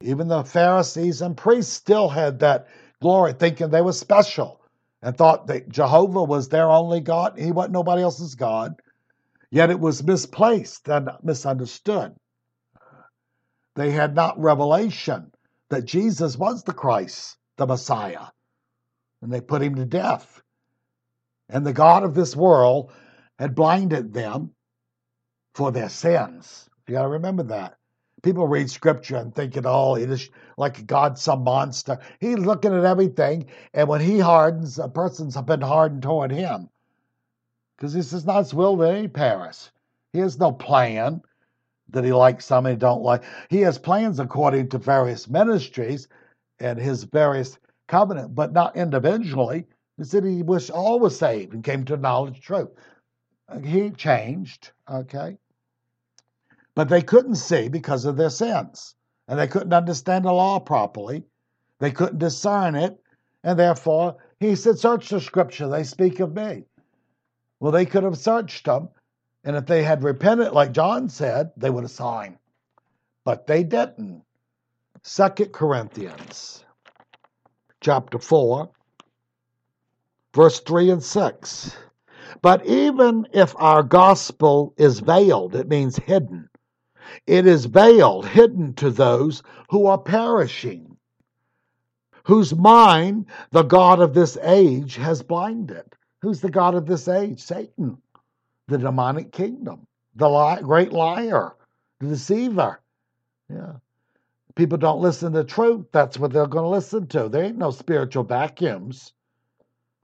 Even 0.00 0.28
the 0.28 0.44
Pharisees 0.44 1.22
and 1.22 1.36
priests 1.36 1.72
still 1.72 2.08
had 2.08 2.40
that 2.40 2.66
glory, 3.00 3.34
thinking 3.34 3.68
they 3.68 3.82
were 3.82 3.92
special 3.92 4.60
and 5.02 5.16
thought 5.16 5.46
that 5.46 5.68
Jehovah 5.68 6.24
was 6.24 6.48
their 6.48 6.70
only 6.70 7.00
God. 7.00 7.38
He 7.38 7.52
wasn't 7.52 7.74
nobody 7.74 8.02
else's 8.02 8.34
God. 8.34 8.80
Yet 9.54 9.70
it 9.70 9.78
was 9.78 10.02
misplaced 10.02 10.88
and 10.88 11.10
misunderstood. 11.22 12.16
They 13.76 13.92
had 13.92 14.12
not 14.12 14.36
revelation 14.36 15.30
that 15.70 15.84
Jesus 15.84 16.36
was 16.36 16.64
the 16.64 16.72
Christ, 16.72 17.36
the 17.56 17.64
Messiah, 17.64 18.26
and 19.22 19.32
they 19.32 19.40
put 19.40 19.62
him 19.62 19.76
to 19.76 19.84
death. 19.84 20.42
And 21.48 21.64
the 21.64 21.72
God 21.72 22.02
of 22.02 22.14
this 22.14 22.34
world 22.34 22.90
had 23.38 23.54
blinded 23.54 24.12
them 24.12 24.50
for 25.54 25.70
their 25.70 25.88
sins. 25.88 26.68
You 26.88 26.94
got 26.94 27.02
to 27.02 27.08
remember 27.10 27.44
that. 27.44 27.76
People 28.24 28.48
read 28.48 28.68
scripture 28.68 29.18
and 29.18 29.32
thinking, 29.32 29.66
oh, 29.66 29.94
it 29.94 30.10
is 30.10 30.30
like 30.58 30.84
God's 30.84 31.22
some 31.22 31.44
monster. 31.44 32.00
He's 32.18 32.38
looking 32.38 32.74
at 32.74 32.84
everything, 32.84 33.46
and 33.72 33.86
when 33.86 34.00
he 34.00 34.18
hardens, 34.18 34.80
a 34.80 34.88
person's 34.88 35.40
been 35.42 35.60
hardened 35.60 36.02
toward 36.02 36.32
him 36.32 36.70
because 37.76 37.92
this 37.92 38.12
is 38.12 38.24
not 38.24 38.38
his 38.38 38.54
will 38.54 38.76
that 38.76 38.94
any 38.94 39.08
perish. 39.08 39.70
He 40.12 40.20
has 40.20 40.38
no 40.38 40.52
plan 40.52 41.22
that 41.90 42.04
he 42.04 42.12
likes 42.12 42.44
some 42.44 42.66
and 42.66 42.74
he 42.74 42.78
don't 42.78 43.02
like. 43.02 43.24
He 43.50 43.60
has 43.60 43.78
plans 43.78 44.20
according 44.20 44.68
to 44.70 44.78
various 44.78 45.28
ministries 45.28 46.08
and 46.60 46.78
his 46.78 47.04
various 47.04 47.58
covenant, 47.88 48.34
but 48.34 48.52
not 48.52 48.76
individually. 48.76 49.66
He 49.96 50.04
said 50.04 50.24
he 50.24 50.42
was 50.42 50.70
all 50.70 51.00
was 51.00 51.18
saved 51.18 51.52
and 51.52 51.64
came 51.64 51.84
to 51.84 51.96
knowledge 51.96 52.40
truth. 52.40 52.70
He 53.62 53.90
changed, 53.90 54.72
okay? 54.90 55.36
But 56.74 56.88
they 56.88 57.02
couldn't 57.02 57.36
see 57.36 57.68
because 57.68 58.04
of 58.04 58.16
their 58.16 58.30
sins. 58.30 58.94
And 59.28 59.38
they 59.38 59.46
couldn't 59.46 59.72
understand 59.72 60.24
the 60.24 60.32
law 60.32 60.58
properly. 60.58 61.24
They 61.78 61.90
couldn't 61.90 62.18
discern 62.18 62.74
it. 62.74 62.98
And 63.42 63.58
therefore, 63.58 64.16
he 64.40 64.56
said, 64.56 64.78
Search 64.78 65.08
the 65.08 65.20
scripture, 65.20 65.68
they 65.68 65.84
speak 65.84 66.20
of 66.20 66.34
me. 66.34 66.64
Well, 67.60 67.72
they 67.72 67.86
could 67.86 68.02
have 68.02 68.18
searched 68.18 68.66
them, 68.66 68.88
and 69.44 69.56
if 69.56 69.66
they 69.66 69.82
had 69.82 70.02
repented, 70.02 70.52
like 70.52 70.72
John 70.72 71.08
said, 71.08 71.52
they 71.56 71.70
would 71.70 71.84
have 71.84 71.90
saw 71.90 72.22
him. 72.22 72.38
But 73.24 73.46
they 73.46 73.64
didn't. 73.64 74.22
Second 75.02 75.52
Corinthians 75.52 76.64
chapter 77.80 78.18
4, 78.18 78.70
verse 80.34 80.60
3 80.60 80.90
and 80.90 81.02
6. 81.02 81.76
But 82.40 82.64
even 82.66 83.28
if 83.32 83.54
our 83.58 83.82
gospel 83.82 84.74
is 84.78 85.00
veiled, 85.00 85.54
it 85.54 85.68
means 85.68 85.96
hidden, 85.96 86.48
it 87.26 87.46
is 87.46 87.66
veiled, 87.66 88.26
hidden 88.26 88.72
to 88.74 88.90
those 88.90 89.42
who 89.68 89.86
are 89.86 89.98
perishing, 89.98 90.96
whose 92.24 92.54
mind 92.54 93.26
the 93.50 93.62
God 93.62 94.00
of 94.00 94.14
this 94.14 94.38
age 94.42 94.96
has 94.96 95.22
blinded. 95.22 95.94
Who's 96.24 96.40
the 96.40 96.50
God 96.50 96.74
of 96.74 96.86
this 96.86 97.06
age? 97.06 97.42
Satan, 97.42 97.98
the 98.68 98.78
demonic 98.78 99.30
kingdom, 99.30 99.86
the 100.14 100.26
li- 100.26 100.62
great 100.62 100.90
liar, 100.90 101.52
the 102.00 102.08
deceiver. 102.08 102.80
Yeah. 103.50 103.74
People 104.54 104.78
don't 104.78 105.02
listen 105.02 105.34
to 105.34 105.44
truth. 105.44 105.84
That's 105.92 106.18
what 106.18 106.32
they're 106.32 106.46
going 106.46 106.64
to 106.64 106.70
listen 106.70 107.08
to. 107.08 107.28
There 107.28 107.44
ain't 107.44 107.58
no 107.58 107.70
spiritual 107.70 108.24
vacuums. 108.24 109.12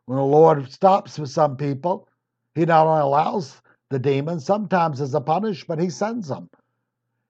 When 0.04 0.18
the 0.18 0.24
Lord 0.24 0.70
stops 0.70 1.18
with 1.18 1.30
some 1.30 1.56
people, 1.56 2.06
He 2.54 2.66
not 2.66 2.86
only 2.86 3.00
allows 3.00 3.62
the 3.88 3.98
demons, 3.98 4.44
sometimes 4.44 5.00
as 5.00 5.14
a 5.14 5.22
punishment, 5.22 5.80
He 5.80 5.88
sends 5.88 6.28
them. 6.28 6.50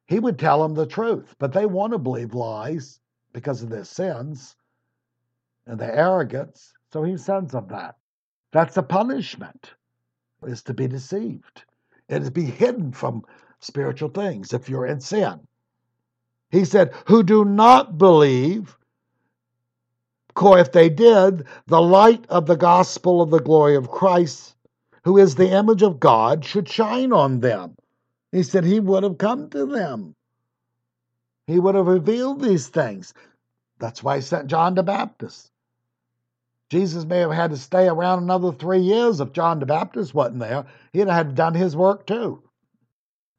He 0.09 0.19
would 0.19 0.37
tell 0.37 0.61
them 0.61 0.75
the 0.75 0.85
truth, 0.85 1.37
but 1.39 1.53
they 1.53 1.67
want 1.67 1.93
to 1.93 1.99
believe 1.99 2.35
lies 2.35 2.99
because 3.33 3.63
of 3.63 3.71
their 3.71 3.85
sins 3.85 4.57
and 5.69 5.79
their 5.79 5.95
arrogance. 5.95 6.73
So 6.93 7.05
He 7.05 7.17
sends 7.17 7.53
them 7.53 7.69
that. 7.69 7.95
That's 8.53 8.77
a 8.77 8.83
punishment, 8.83 9.73
is 10.45 10.63
to 10.65 10.75
be 10.75 10.89
deceived. 10.89 11.65
It 12.09 12.23
is 12.23 12.29
to 12.29 12.33
be 12.33 12.45
hidden 12.45 12.93
from 12.93 13.25
spiritual 13.61 14.09
things 14.09 14.53
if 14.53 14.69
you're 14.69 14.87
in 14.87 15.01
sin. 15.01 15.41
He 16.51 16.65
said, 16.65 16.93
who 17.07 17.23
do 17.23 17.45
not 17.45 17.97
believe, 17.97 18.77
for 20.35 20.59
if 20.59 20.73
they 20.73 20.89
did, 20.89 21.47
the 21.67 21.81
light 21.81 22.27
of 22.29 22.47
the 22.47 22.57
gospel 22.57 23.23
of 23.23 23.31
the 23.31 23.41
glory 23.41 23.77
of 23.77 23.91
Christ, 23.91 24.57
who 25.05 25.19
is 25.19 25.35
the 25.35 25.51
image 25.51 25.83
of 25.83 26.01
God, 26.01 26.45
should 26.45 26.69
shine 26.69 27.13
on 27.13 27.41
them. 27.41 27.77
He 28.33 28.43
said 28.43 28.65
he 28.65 28.81
would 28.81 29.03
have 29.03 29.19
come 29.19 29.51
to 29.51 29.67
them. 29.67 30.15
He 31.47 31.61
would 31.61 31.75
have 31.75 31.87
revealed 31.87 32.41
these 32.41 32.69
things. 32.69 33.13
That's 33.79 34.03
why 34.03 34.17
he 34.17 34.23
sent 34.23 34.49
John 34.49 34.75
the 34.75 34.83
Baptist. 34.83 35.51
Jesus 36.71 37.05
may 37.05 37.19
have 37.19 37.33
had 37.33 37.51
to 37.51 37.57
stay 37.57 37.89
around 37.89 38.23
another 38.23 38.53
three 38.53 38.79
years 38.79 39.21
if 39.21 39.33
John 39.33 39.59
the 39.59 39.67
Baptist 39.67 40.15
wasn't 40.15 40.39
there. 40.39 40.65
He'd 40.93 41.09
have 41.09 41.35
done 41.35 41.55
his 41.55 41.77
work 41.77 42.07
too. 42.07 42.43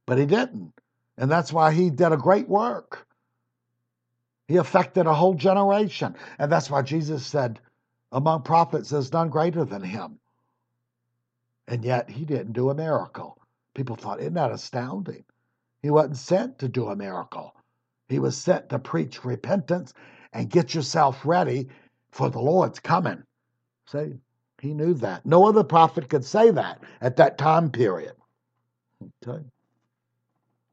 But 0.05 0.17
he 0.17 0.25
didn't. 0.25 0.73
And 1.17 1.31
that's 1.31 1.53
why 1.53 1.71
he 1.71 1.89
did 1.89 2.11
a 2.11 2.17
great 2.17 2.49
work. 2.49 3.07
He 4.49 4.57
affected 4.57 5.07
a 5.07 5.13
whole 5.13 5.33
generation. 5.33 6.15
And 6.39 6.51
that's 6.51 6.69
why 6.69 6.81
Jesus 6.81 7.25
said, 7.25 7.59
among 8.11 8.41
prophets, 8.41 8.89
there's 8.89 9.13
none 9.13 9.29
greater 9.29 9.63
than 9.63 9.81
him. 9.81 10.19
And 11.69 11.85
yet 11.85 12.09
he 12.09 12.25
didn't 12.25 12.51
do 12.51 12.69
a 12.69 12.75
miracle. 12.75 13.37
People 13.73 13.95
thought, 13.95 14.19
isn't 14.19 14.33
that 14.33 14.51
astounding? 14.51 15.23
He 15.81 15.89
wasn't 15.89 16.17
sent 16.17 16.59
to 16.59 16.67
do 16.67 16.89
a 16.89 16.95
miracle. 16.97 17.55
He 18.09 18.19
was 18.19 18.35
sent 18.37 18.67
to 18.69 18.79
preach 18.79 19.23
repentance 19.23 19.93
and 20.33 20.49
get 20.49 20.73
yourself 20.73 21.25
ready 21.25 21.69
for 22.11 22.29
the 22.29 22.41
Lord's 22.41 22.79
coming. 22.79 23.23
See, 23.87 24.13
he 24.61 24.73
knew 24.73 24.93
that. 24.95 25.25
No 25.25 25.45
other 25.47 25.63
prophet 25.63 26.09
could 26.09 26.25
say 26.25 26.51
that 26.51 26.81
at 27.01 27.17
that 27.17 27.37
time 27.37 27.71
period. 27.71 28.13
Okay. 29.27 29.43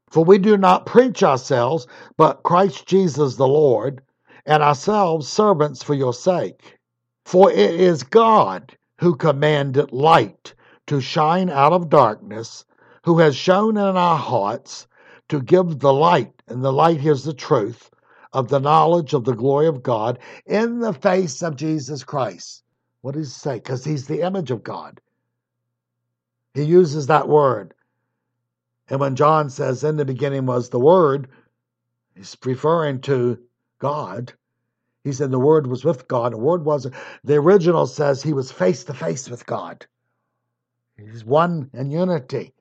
For 0.09 0.23
we 0.23 0.37
do 0.37 0.57
not 0.57 0.85
preach 0.85 1.23
ourselves, 1.23 1.87
but 2.17 2.43
Christ 2.43 2.85
Jesus 2.87 3.35
the 3.35 3.47
Lord, 3.47 4.01
and 4.45 4.63
ourselves 4.63 5.27
servants 5.27 5.83
for 5.83 5.93
your 5.93 6.13
sake. 6.13 6.77
For 7.25 7.51
it 7.51 7.79
is 7.79 8.03
God 8.03 8.75
who 8.99 9.15
commanded 9.15 9.91
light 9.91 10.53
to 10.87 10.99
shine 10.99 11.49
out 11.49 11.73
of 11.73 11.89
darkness, 11.89 12.65
who 13.03 13.19
has 13.19 13.35
shown 13.35 13.77
in 13.77 13.97
our 13.97 14.17
hearts 14.17 14.87
to 15.29 15.41
give 15.41 15.79
the 15.79 15.93
light, 15.93 16.33
and 16.47 16.63
the 16.63 16.73
light 16.73 17.05
is 17.05 17.23
the 17.23 17.33
truth, 17.33 17.91
of 18.33 18.49
the 18.49 18.59
knowledge 18.59 19.13
of 19.13 19.25
the 19.25 19.35
glory 19.35 19.67
of 19.67 19.83
God 19.83 20.19
in 20.45 20.79
the 20.79 20.93
face 20.93 21.41
of 21.41 21.55
Jesus 21.55 22.03
Christ. 22.03 22.63
What 23.01 23.15
does 23.15 23.33
he 23.33 23.39
say? 23.39 23.55
Because 23.55 23.83
he's 23.83 24.07
the 24.07 24.25
image 24.25 24.51
of 24.51 24.63
God. 24.63 24.99
He 26.53 26.63
uses 26.63 27.07
that 27.07 27.27
word. 27.27 27.73
And 28.89 28.99
when 28.99 29.15
John 29.15 29.49
says, 29.49 29.83
in 29.83 29.97
the 29.97 30.05
beginning 30.05 30.45
was 30.45 30.69
the 30.69 30.79
Word, 30.79 31.27
he's 32.15 32.35
referring 32.43 33.01
to 33.01 33.39
God. 33.77 34.33
He 35.03 35.13
said 35.13 35.31
the 35.31 35.39
Word 35.39 35.67
was 35.67 35.85
with 35.85 36.07
God. 36.07 36.33
The 36.33 36.37
Word 36.37 36.65
was, 36.65 36.87
the 37.23 37.35
original 37.35 37.85
says 37.85 38.21
he 38.21 38.33
was 38.33 38.51
face 38.51 38.83
to 38.85 38.93
face 38.93 39.29
with 39.29 39.45
God. 39.45 39.85
He's 40.97 41.23
one 41.23 41.69
in 41.73 41.91
unity, 41.91 42.53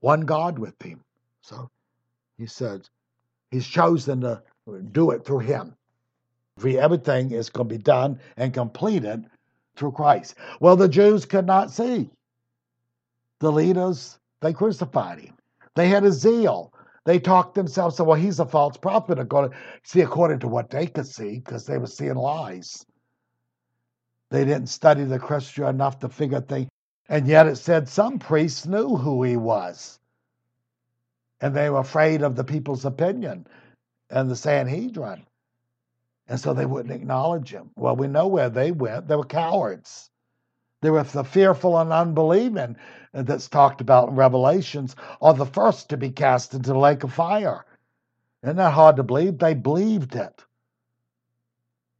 one 0.00 0.22
God 0.22 0.58
with 0.58 0.80
him. 0.80 1.04
So 1.42 1.70
he 2.38 2.46
says 2.46 2.88
he's 3.50 3.66
chosen 3.66 4.22
to 4.22 4.42
do 4.92 5.10
it 5.10 5.24
through 5.24 5.40
him. 5.40 5.74
Everything 6.64 7.32
is 7.32 7.48
going 7.48 7.68
to 7.68 7.74
be 7.74 7.82
done 7.82 8.20
and 8.36 8.54
completed 8.54 9.26
through 9.76 9.92
Christ. 9.92 10.34
Well, 10.60 10.76
the 10.76 10.88
Jews 10.88 11.24
could 11.24 11.46
not 11.46 11.70
see. 11.70 12.10
The 13.40 13.50
leaders, 13.50 14.18
they 14.40 14.52
crucified 14.52 15.18
him. 15.18 15.34
They 15.74 15.88
had 15.88 16.04
a 16.04 16.12
zeal. 16.12 16.72
They 17.04 17.18
talked 17.18 17.54
themselves, 17.54 17.96
so 17.96 18.04
well, 18.04 18.16
he's 18.18 18.38
a 18.38 18.46
false 18.46 18.76
prophet, 18.76 19.18
according 19.18 19.58
see 19.82 20.02
according 20.02 20.38
to 20.40 20.48
what 20.48 20.70
they 20.70 20.86
could 20.86 21.06
see, 21.06 21.40
because 21.40 21.66
they 21.66 21.78
were 21.78 21.88
seeing 21.88 22.14
lies. 22.14 22.86
They 24.30 24.44
didn't 24.44 24.68
study 24.68 25.04
the 25.04 25.18
Christian 25.18 25.64
enough 25.64 25.98
to 26.00 26.08
figure 26.08 26.40
things. 26.40 26.68
And 27.08 27.26
yet 27.26 27.48
it 27.48 27.56
said 27.56 27.88
some 27.88 28.18
priests 28.18 28.66
knew 28.66 28.96
who 28.96 29.22
he 29.24 29.36
was. 29.36 29.98
And 31.40 31.56
they 31.56 31.68
were 31.70 31.80
afraid 31.80 32.22
of 32.22 32.36
the 32.36 32.44
people's 32.44 32.84
opinion 32.84 33.46
and 34.12 34.30
the 34.30 34.36
Sanhedrin. 34.36 35.26
And 36.28 36.38
so 36.38 36.54
they 36.54 36.66
wouldn't 36.66 36.94
acknowledge 36.94 37.50
him. 37.50 37.70
Well, 37.74 37.96
we 37.96 38.06
know 38.06 38.28
where 38.28 38.50
they 38.50 38.70
went. 38.70 39.08
They 39.08 39.16
were 39.16 39.24
cowards. 39.24 40.10
They 40.80 40.90
were 40.90 41.02
the 41.02 41.24
fearful 41.24 41.78
and 41.78 41.92
unbelieving 41.92 42.76
that's 43.12 43.48
talked 43.48 43.80
about 43.80 44.08
in 44.08 44.16
Revelations 44.16 44.96
are 45.20 45.34
the 45.34 45.46
first 45.46 45.88
to 45.90 45.96
be 45.96 46.10
cast 46.10 46.54
into 46.54 46.72
the 46.72 46.78
lake 46.78 47.04
of 47.04 47.12
fire. 47.12 47.64
Isn't 48.42 48.56
that 48.56 48.72
hard 48.72 48.96
to 48.96 49.02
believe? 49.02 49.38
They 49.38 49.54
believed 49.54 50.14
it. 50.16 50.44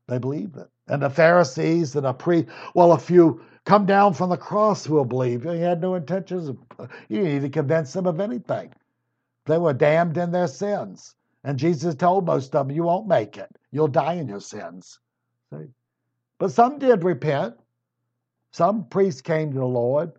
They 0.08 0.18
believed 0.18 0.56
it. 0.56 0.68
And 0.88 1.02
the 1.02 1.10
Pharisees 1.10 1.94
and 1.94 2.04
the 2.04 2.12
priest, 2.12 2.48
well, 2.74 2.92
if 2.92 3.08
you 3.10 3.40
come 3.64 3.86
down 3.86 4.14
from 4.14 4.30
the 4.30 4.36
cross, 4.36 4.88
we'll 4.88 5.04
believe. 5.04 5.44
He 5.44 5.60
had 5.60 5.80
no 5.80 5.94
intentions. 5.94 6.48
Of, 6.48 6.58
you 7.08 7.22
need 7.22 7.42
to 7.42 7.48
convince 7.48 7.92
them 7.92 8.06
of 8.06 8.18
anything. 8.20 8.72
They 9.46 9.58
were 9.58 9.72
damned 9.72 10.16
in 10.16 10.32
their 10.32 10.48
sins. 10.48 11.14
And 11.44 11.58
Jesus 11.58 11.94
told 11.94 12.26
most 12.26 12.54
of 12.54 12.68
them, 12.68 12.76
You 12.76 12.84
won't 12.84 13.08
make 13.08 13.36
it. 13.36 13.50
You'll 13.70 13.88
die 13.88 14.14
in 14.14 14.28
your 14.28 14.40
sins. 14.40 15.00
See? 15.52 15.66
But 16.38 16.52
some 16.52 16.78
did 16.78 17.04
repent. 17.04 17.54
Some 18.52 18.86
priests 18.88 19.22
came 19.22 19.52
to 19.52 19.58
the 19.58 19.64
Lord. 19.64 20.12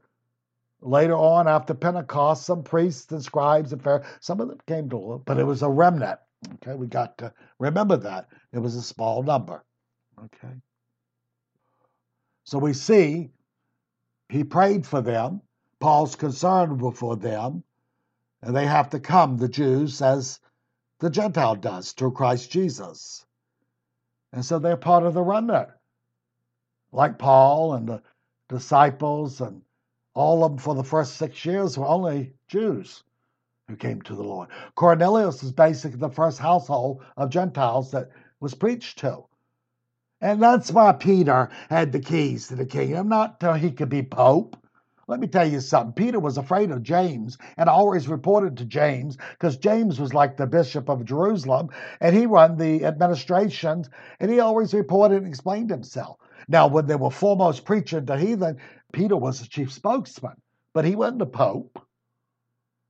Later 0.82 1.16
on, 1.16 1.48
after 1.48 1.74
Pentecost, 1.74 2.46
some 2.46 2.64
priests 2.64 3.12
and 3.12 3.24
scribes 3.24 3.72
and 3.72 3.82
Pharisees, 3.82 4.10
some 4.20 4.42
of 4.42 4.50
them 4.50 4.60
came 4.68 4.90
to 4.90 4.96
the 4.96 5.02
Lord, 5.02 5.26
but 5.26 5.40
it 5.40 5.46
was 5.46 5.62
a 5.62 5.70
remnant. 5.70 6.20
Okay, 6.56 6.76
we 6.76 6.88
got 6.88 7.18
to 7.20 7.32
remember 7.60 7.96
that. 7.96 8.28
It 8.52 8.60
was 8.60 8.76
a 8.76 8.82
small 8.82 9.24
number. 9.24 9.64
Okay. 10.20 10.54
So 12.44 12.58
we 12.58 12.74
see 12.74 13.30
he 14.30 14.44
prayed 14.44 14.86
for 14.86 15.02
them. 15.02 15.42
Paul's 15.80 16.16
concerned 16.16 16.82
for 16.98 17.16
them, 17.16 17.64
and 18.42 18.56
they 18.56 18.66
have 18.66 18.90
to 18.92 19.00
come, 19.00 19.38
the 19.38 19.50
Jews, 19.50 20.02
as 20.02 20.40
the 21.04 21.10
Gentile 21.10 21.56
does 21.56 21.92
through 21.92 22.12
Christ 22.14 22.50
Jesus. 22.50 23.26
And 24.32 24.46
so 24.46 24.58
they're 24.58 24.78
part 24.78 25.04
of 25.04 25.14
the 25.14 25.22
remnant, 25.22 25.68
like 26.94 27.20
Paul 27.20 27.74
and 27.74 27.90
the 27.90 28.02
disciples 28.48 29.42
and 29.42 29.64
all 30.14 30.46
of 30.46 30.52
them 30.52 30.60
for 30.60 30.76
the 30.76 30.84
first 30.84 31.18
six 31.18 31.44
years 31.44 31.78
were 31.78 31.86
only 31.86 32.36
Jews 32.48 33.04
who 33.68 33.76
came 33.76 34.02
to 34.04 34.16
the 34.16 34.24
Lord. 34.24 34.48
Cornelius 34.76 35.44
is 35.44 35.52
basically 35.52 35.98
the 35.98 36.08
first 36.08 36.40
household 36.40 37.04
of 37.18 37.30
Gentiles 37.30 37.92
that 37.92 38.10
was 38.40 38.54
preached 38.54 39.00
to. 39.00 39.26
And 40.22 40.42
that's 40.42 40.72
why 40.72 40.94
Peter 40.94 41.50
had 41.70 41.92
the 41.92 42.00
keys 42.00 42.48
to 42.48 42.56
the 42.56 42.66
kingdom, 42.66 43.10
not 43.10 43.42
till 43.42 43.56
he 43.56 43.72
could 43.72 43.90
be 43.90 44.04
pope. 44.04 44.56
Let 45.08 45.20
me 45.20 45.28
tell 45.28 45.48
you 45.48 45.60
something. 45.60 45.94
Peter 45.94 46.20
was 46.20 46.38
afraid 46.38 46.72
of 46.72 46.82
James 46.82 47.38
and 47.58 47.68
always 47.68 48.08
reported 48.08 48.58
to 48.58 48.66
James 48.66 49.18
because 49.32 49.58
James 49.58 50.00
was 50.00 50.14
like 50.14 50.38
the 50.38 50.48
bishop 50.48 50.90
of 50.90 51.04
Jerusalem 51.04 51.70
and 52.00 52.16
he 52.16 52.26
run 52.26 52.58
the 52.58 52.86
administrations 52.86 53.90
and 54.20 54.32
he 54.32 54.40
always 54.40 54.74
reported 54.74 55.18
and 55.18 55.28
explained 55.28 55.70
himself. 55.70 56.18
Now, 56.48 56.68
when 56.68 56.86
they 56.86 56.96
were 56.96 57.12
foremost 57.12 57.66
preaching 57.66 58.06
to 58.06 58.18
heathen, 58.18 58.58
Peter 58.94 59.18
was 59.18 59.42
the 59.42 59.48
chief 59.48 59.74
spokesman, 59.74 60.36
but 60.74 60.86
he 60.86 60.96
wasn't 60.96 61.20
the 61.20 61.26
pope. 61.26 61.86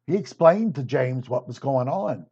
He 0.05 0.15
explained 0.15 0.75
to 0.75 0.83
James 0.83 1.29
what 1.29 1.47
was 1.47 1.59
going 1.59 1.87
on. 1.87 2.25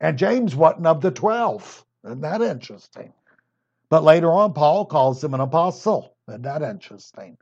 And 0.00 0.18
James 0.18 0.54
wasn't 0.54 0.86
of 0.86 1.00
the 1.00 1.10
twelve. 1.10 1.84
Isn't 2.04 2.20
that 2.20 2.42
interesting? 2.42 3.12
But 3.88 4.04
later 4.04 4.30
on, 4.30 4.52
Paul 4.52 4.84
calls 4.84 5.24
him 5.24 5.34
an 5.34 5.40
apostle. 5.40 6.14
Isn't 6.28 6.42
that 6.42 6.62
interesting? 6.62 7.38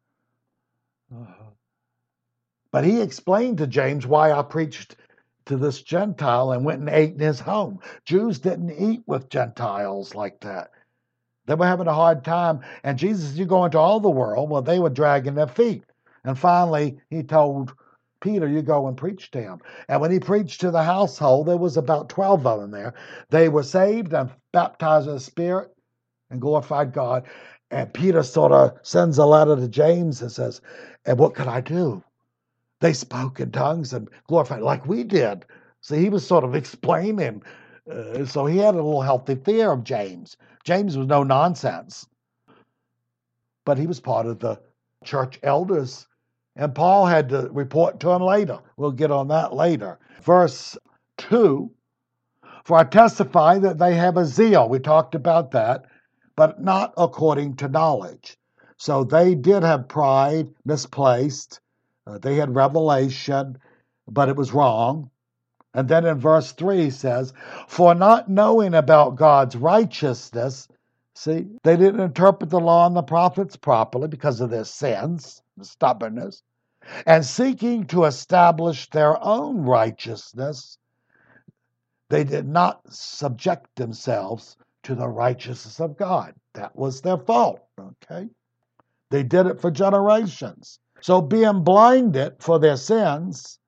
Uh-huh. 1.12 1.50
But 2.74 2.82
he 2.82 3.00
explained 3.00 3.58
to 3.58 3.68
James 3.68 4.04
why 4.04 4.32
I 4.32 4.42
preached 4.42 4.96
to 5.46 5.56
this 5.56 5.80
Gentile 5.80 6.50
and 6.50 6.64
went 6.64 6.80
and 6.80 6.88
ate 6.88 7.12
in 7.12 7.20
his 7.20 7.38
home. 7.38 7.78
Jews 8.04 8.40
didn't 8.40 8.72
eat 8.72 9.04
with 9.06 9.28
Gentiles 9.28 10.16
like 10.16 10.40
that. 10.40 10.72
They 11.46 11.54
were 11.54 11.68
having 11.68 11.87
a 11.87 11.94
hard 11.94 12.24
time. 12.24 12.62
And 12.82 12.98
Jesus, 12.98 13.37
you 13.37 13.44
go 13.44 13.64
into 13.64 13.78
all 13.78 14.00
the 14.00 14.10
world. 14.10 14.50
Well, 14.50 14.60
they 14.60 14.80
were 14.80 14.90
dragging 14.90 15.37
their 15.37 15.46
feet. 15.46 15.84
And 16.24 16.37
finally, 16.37 16.98
he 17.10 17.22
told 17.22 17.72
Peter, 18.20 18.48
you 18.48 18.60
go 18.60 18.88
and 18.88 18.96
preach 18.96 19.30
to 19.30 19.40
him. 19.40 19.60
And 19.88 20.00
when 20.00 20.10
he 20.10 20.18
preached 20.18 20.62
to 20.62 20.72
the 20.72 20.82
household, 20.82 21.46
there 21.46 21.56
was 21.56 21.76
about 21.76 22.08
12 22.08 22.44
of 22.44 22.60
them 22.60 22.72
there. 22.72 22.94
They 23.30 23.48
were 23.48 23.62
saved 23.62 24.12
and 24.12 24.32
baptized 24.52 25.06
in 25.06 25.14
the 25.14 25.20
Spirit 25.20 25.70
and 26.28 26.40
glorified 26.40 26.92
God. 26.92 27.28
And 27.70 27.94
Peter 27.94 28.24
sort 28.24 28.50
of 28.50 28.72
sends 28.82 29.18
a 29.18 29.26
letter 29.26 29.54
to 29.54 29.68
James 29.68 30.22
and 30.22 30.32
says, 30.32 30.60
And 31.04 31.20
what 31.20 31.37
could 31.37 31.46
I 31.46 31.60
do? 31.60 32.02
They 32.80 32.92
spoke 32.92 33.40
in 33.40 33.50
tongues 33.50 33.92
and 33.92 34.08
glorified 34.26 34.62
like 34.62 34.87
we 34.87 35.04
did. 35.04 35.44
So 35.80 35.96
he 35.96 36.08
was 36.08 36.26
sort 36.26 36.44
of 36.44 36.54
explaining. 36.54 37.42
Uh, 37.90 38.24
so 38.24 38.46
he 38.46 38.58
had 38.58 38.74
a 38.74 38.82
little 38.82 39.02
healthy 39.02 39.37
fear 39.37 39.70
of 39.72 39.84
James. 39.84 40.37
James 40.64 40.96
was 40.96 41.06
no 41.06 41.22
nonsense, 41.22 42.06
but 43.64 43.78
he 43.78 43.87
was 43.87 44.00
part 44.00 44.26
of 44.26 44.38
the 44.38 44.58
church 45.04 45.38
elders. 45.42 46.06
And 46.56 46.74
Paul 46.74 47.06
had 47.06 47.28
to 47.30 47.48
report 47.52 48.00
to 48.00 48.10
him 48.10 48.22
later. 48.22 48.60
We'll 48.76 48.92
get 48.92 49.10
on 49.10 49.28
that 49.28 49.52
later. 49.52 49.98
Verse 50.22 50.78
2 51.18 51.70
For 52.64 52.78
I 52.78 52.84
testify 52.84 53.58
that 53.58 53.78
they 53.78 53.94
have 53.94 54.16
a 54.16 54.24
zeal. 54.24 54.68
We 54.68 54.78
talked 54.78 55.14
about 55.14 55.50
that 55.50 55.84
but 56.37 56.60
not 56.60 56.92
according 56.96 57.56
to 57.56 57.68
knowledge. 57.68 58.37
So 58.76 59.04
they 59.04 59.34
did 59.34 59.62
have 59.62 59.88
pride 59.88 60.48
misplaced. 60.64 61.60
Uh, 62.06 62.18
they 62.18 62.36
had 62.36 62.54
revelation, 62.54 63.58
but 64.08 64.28
it 64.28 64.36
was 64.36 64.52
wrong. 64.52 65.10
And 65.74 65.88
then 65.88 66.06
in 66.06 66.18
verse 66.18 66.52
3 66.52 66.84
he 66.84 66.90
says, 66.90 67.32
For 67.68 67.94
not 67.94 68.28
knowing 68.30 68.74
about 68.74 69.16
God's 69.16 69.56
righteousness, 69.56 70.68
see, 71.14 71.46
they 71.64 71.76
didn't 71.76 72.00
interpret 72.00 72.50
the 72.50 72.60
law 72.60 72.86
and 72.86 72.96
the 72.96 73.02
prophets 73.02 73.56
properly 73.56 74.08
because 74.08 74.40
of 74.40 74.50
their 74.50 74.64
sins, 74.64 75.42
the 75.56 75.64
stubbornness, 75.64 76.42
and 77.06 77.24
seeking 77.24 77.86
to 77.86 78.04
establish 78.04 78.88
their 78.90 79.22
own 79.24 79.62
righteousness, 79.62 80.78
they 82.10 82.24
did 82.24 82.46
not 82.46 82.80
subject 82.92 83.74
themselves 83.76 84.56
to 84.84 84.94
the 84.94 85.08
righteousness 85.08 85.80
of 85.80 85.96
God. 85.96 86.34
That 86.54 86.76
was 86.76 87.00
their 87.00 87.18
fault, 87.18 87.66
okay? 87.80 88.28
They 89.10 89.22
did 89.22 89.46
it 89.46 89.60
for 89.60 89.70
generations. 89.70 90.78
So 91.04 91.20
being 91.20 91.62
blinded 91.64 92.36
for 92.38 92.58
their 92.58 92.78
sins, 92.78 93.58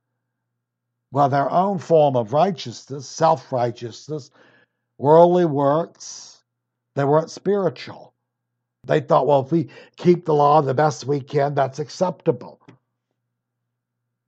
well, 1.12 1.28
their 1.28 1.50
own 1.50 1.76
form 1.76 2.16
of 2.16 2.32
righteousness, 2.32 3.06
self 3.06 3.52
righteousness, 3.52 4.30
worldly 4.96 5.44
works, 5.44 6.42
they 6.94 7.04
weren't 7.04 7.30
spiritual. 7.30 8.14
They 8.84 9.00
thought, 9.00 9.26
well, 9.26 9.42
if 9.42 9.52
we 9.52 9.68
keep 9.96 10.24
the 10.24 10.32
law 10.32 10.62
the 10.62 10.72
best 10.72 11.04
we 11.04 11.20
can, 11.20 11.54
that's 11.54 11.78
acceptable. 11.78 12.58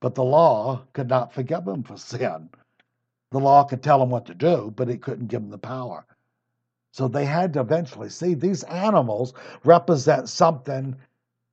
But 0.01 0.13
the 0.13 0.23
law 0.23 0.83
could 0.93 1.09
not 1.09 1.33
forgive 1.33 1.65
them 1.65 1.81
for 1.81 1.97
sin. 1.97 2.47
The 3.31 3.39
law 3.39 3.63
could 3.63 3.81
tell 3.81 3.97
them 3.97 4.11
what 4.11 4.27
to 4.27 4.35
do, 4.35 4.71
but 4.75 4.87
it 4.87 5.01
couldn't 5.01 5.29
give 5.29 5.41
them 5.41 5.49
the 5.49 5.57
power. 5.57 6.05
So 6.91 7.07
they 7.07 7.25
had 7.25 7.53
to 7.53 7.61
eventually 7.61 8.09
see 8.09 8.35
these 8.35 8.61
animals 8.65 9.33
represent 9.63 10.29
something 10.29 10.95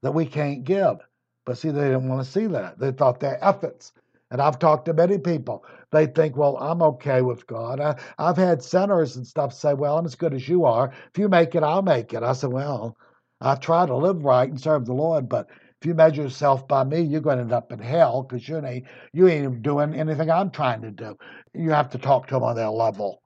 that 0.02 0.12
we 0.12 0.26
can't 0.26 0.62
give. 0.62 1.05
But 1.46 1.58
see, 1.58 1.70
they 1.70 1.84
didn't 1.84 2.08
want 2.08 2.24
to 2.26 2.30
see 2.30 2.48
that. 2.48 2.78
They 2.78 2.92
thought 2.92 3.20
their 3.20 3.42
efforts. 3.42 3.92
And 4.30 4.42
I've 4.42 4.58
talked 4.58 4.86
to 4.86 4.94
many 4.94 5.18
people. 5.18 5.64
They 5.92 6.06
think, 6.06 6.36
well, 6.36 6.58
I'm 6.58 6.82
okay 6.82 7.22
with 7.22 7.46
God. 7.46 7.80
I, 7.80 7.96
I've 8.18 8.36
had 8.36 8.62
sinners 8.62 9.16
and 9.16 9.26
stuff 9.26 9.54
say, 9.54 9.74
well, 9.74 9.98
I'm 9.98 10.06
as 10.06 10.16
good 10.16 10.34
as 10.34 10.48
you 10.48 10.66
are. 10.66 10.92
If 11.12 11.18
you 11.18 11.28
make 11.28 11.54
it, 11.54 11.62
I'll 11.62 11.82
make 11.82 12.12
it. 12.14 12.24
I 12.24 12.34
said, 12.34 12.52
well, 12.52 12.98
I 13.40 13.54
try 13.56 13.86
to 13.86 13.96
live 13.96 14.24
right 14.24 14.48
and 14.50 14.60
serve 14.60 14.86
the 14.86 14.94
Lord, 14.94 15.28
but 15.28 15.48
if 15.80 15.86
you 15.86 15.94
measure 15.94 16.22
yourself 16.22 16.66
by 16.66 16.84
me, 16.84 17.02
you're 17.02 17.20
going 17.20 17.36
to 17.38 17.42
end 17.44 17.52
up 17.52 17.70
in 17.72 17.78
hell 17.78 18.22
because 18.24 18.48
you 18.48 18.64
ain't 18.64 18.86
you 19.12 19.28
ain't 19.28 19.62
doing 19.62 19.94
anything 19.94 20.30
I'm 20.30 20.50
trying 20.50 20.82
to 20.82 20.90
do. 20.90 21.16
You 21.54 21.70
have 21.70 21.90
to 21.90 21.98
talk 21.98 22.28
to 22.28 22.34
them 22.34 22.44
on 22.44 22.56
their 22.56 22.70
level. 22.70 23.22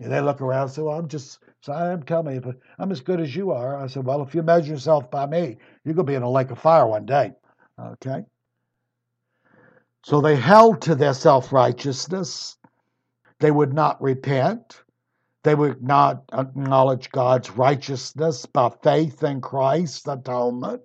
And 0.00 0.12
they 0.12 0.20
look 0.20 0.40
around 0.40 0.64
and 0.64 0.70
say, 0.72 0.82
Well, 0.82 0.98
I'm 0.98 1.08
just, 1.08 1.38
so 1.62 1.72
I'm 1.72 2.02
telling 2.04 2.26
me, 2.26 2.36
if 2.36 2.56
I'm 2.78 2.92
as 2.92 3.00
good 3.00 3.20
as 3.20 3.34
you 3.34 3.50
are. 3.50 3.76
I 3.76 3.86
said, 3.86 4.04
Well, 4.04 4.22
if 4.22 4.34
you 4.34 4.42
measure 4.42 4.72
yourself 4.72 5.10
by 5.10 5.26
me, 5.26 5.58
you're 5.84 5.94
going 5.94 6.06
to 6.06 6.12
be 6.12 6.14
in 6.14 6.22
a 6.22 6.30
lake 6.30 6.50
of 6.50 6.58
fire 6.58 6.86
one 6.86 7.06
day. 7.06 7.32
Okay? 7.78 8.24
So 10.04 10.20
they 10.20 10.36
held 10.36 10.82
to 10.82 10.94
their 10.94 11.14
self 11.14 11.52
righteousness. 11.52 12.56
They 13.40 13.50
would 13.50 13.72
not 13.72 14.00
repent. 14.00 14.82
They 15.42 15.54
would 15.54 15.82
not 15.82 16.24
acknowledge 16.32 17.10
God's 17.10 17.50
righteousness 17.50 18.46
by 18.46 18.70
faith 18.82 19.22
in 19.22 19.40
Christ's 19.40 20.06
atonement. 20.06 20.82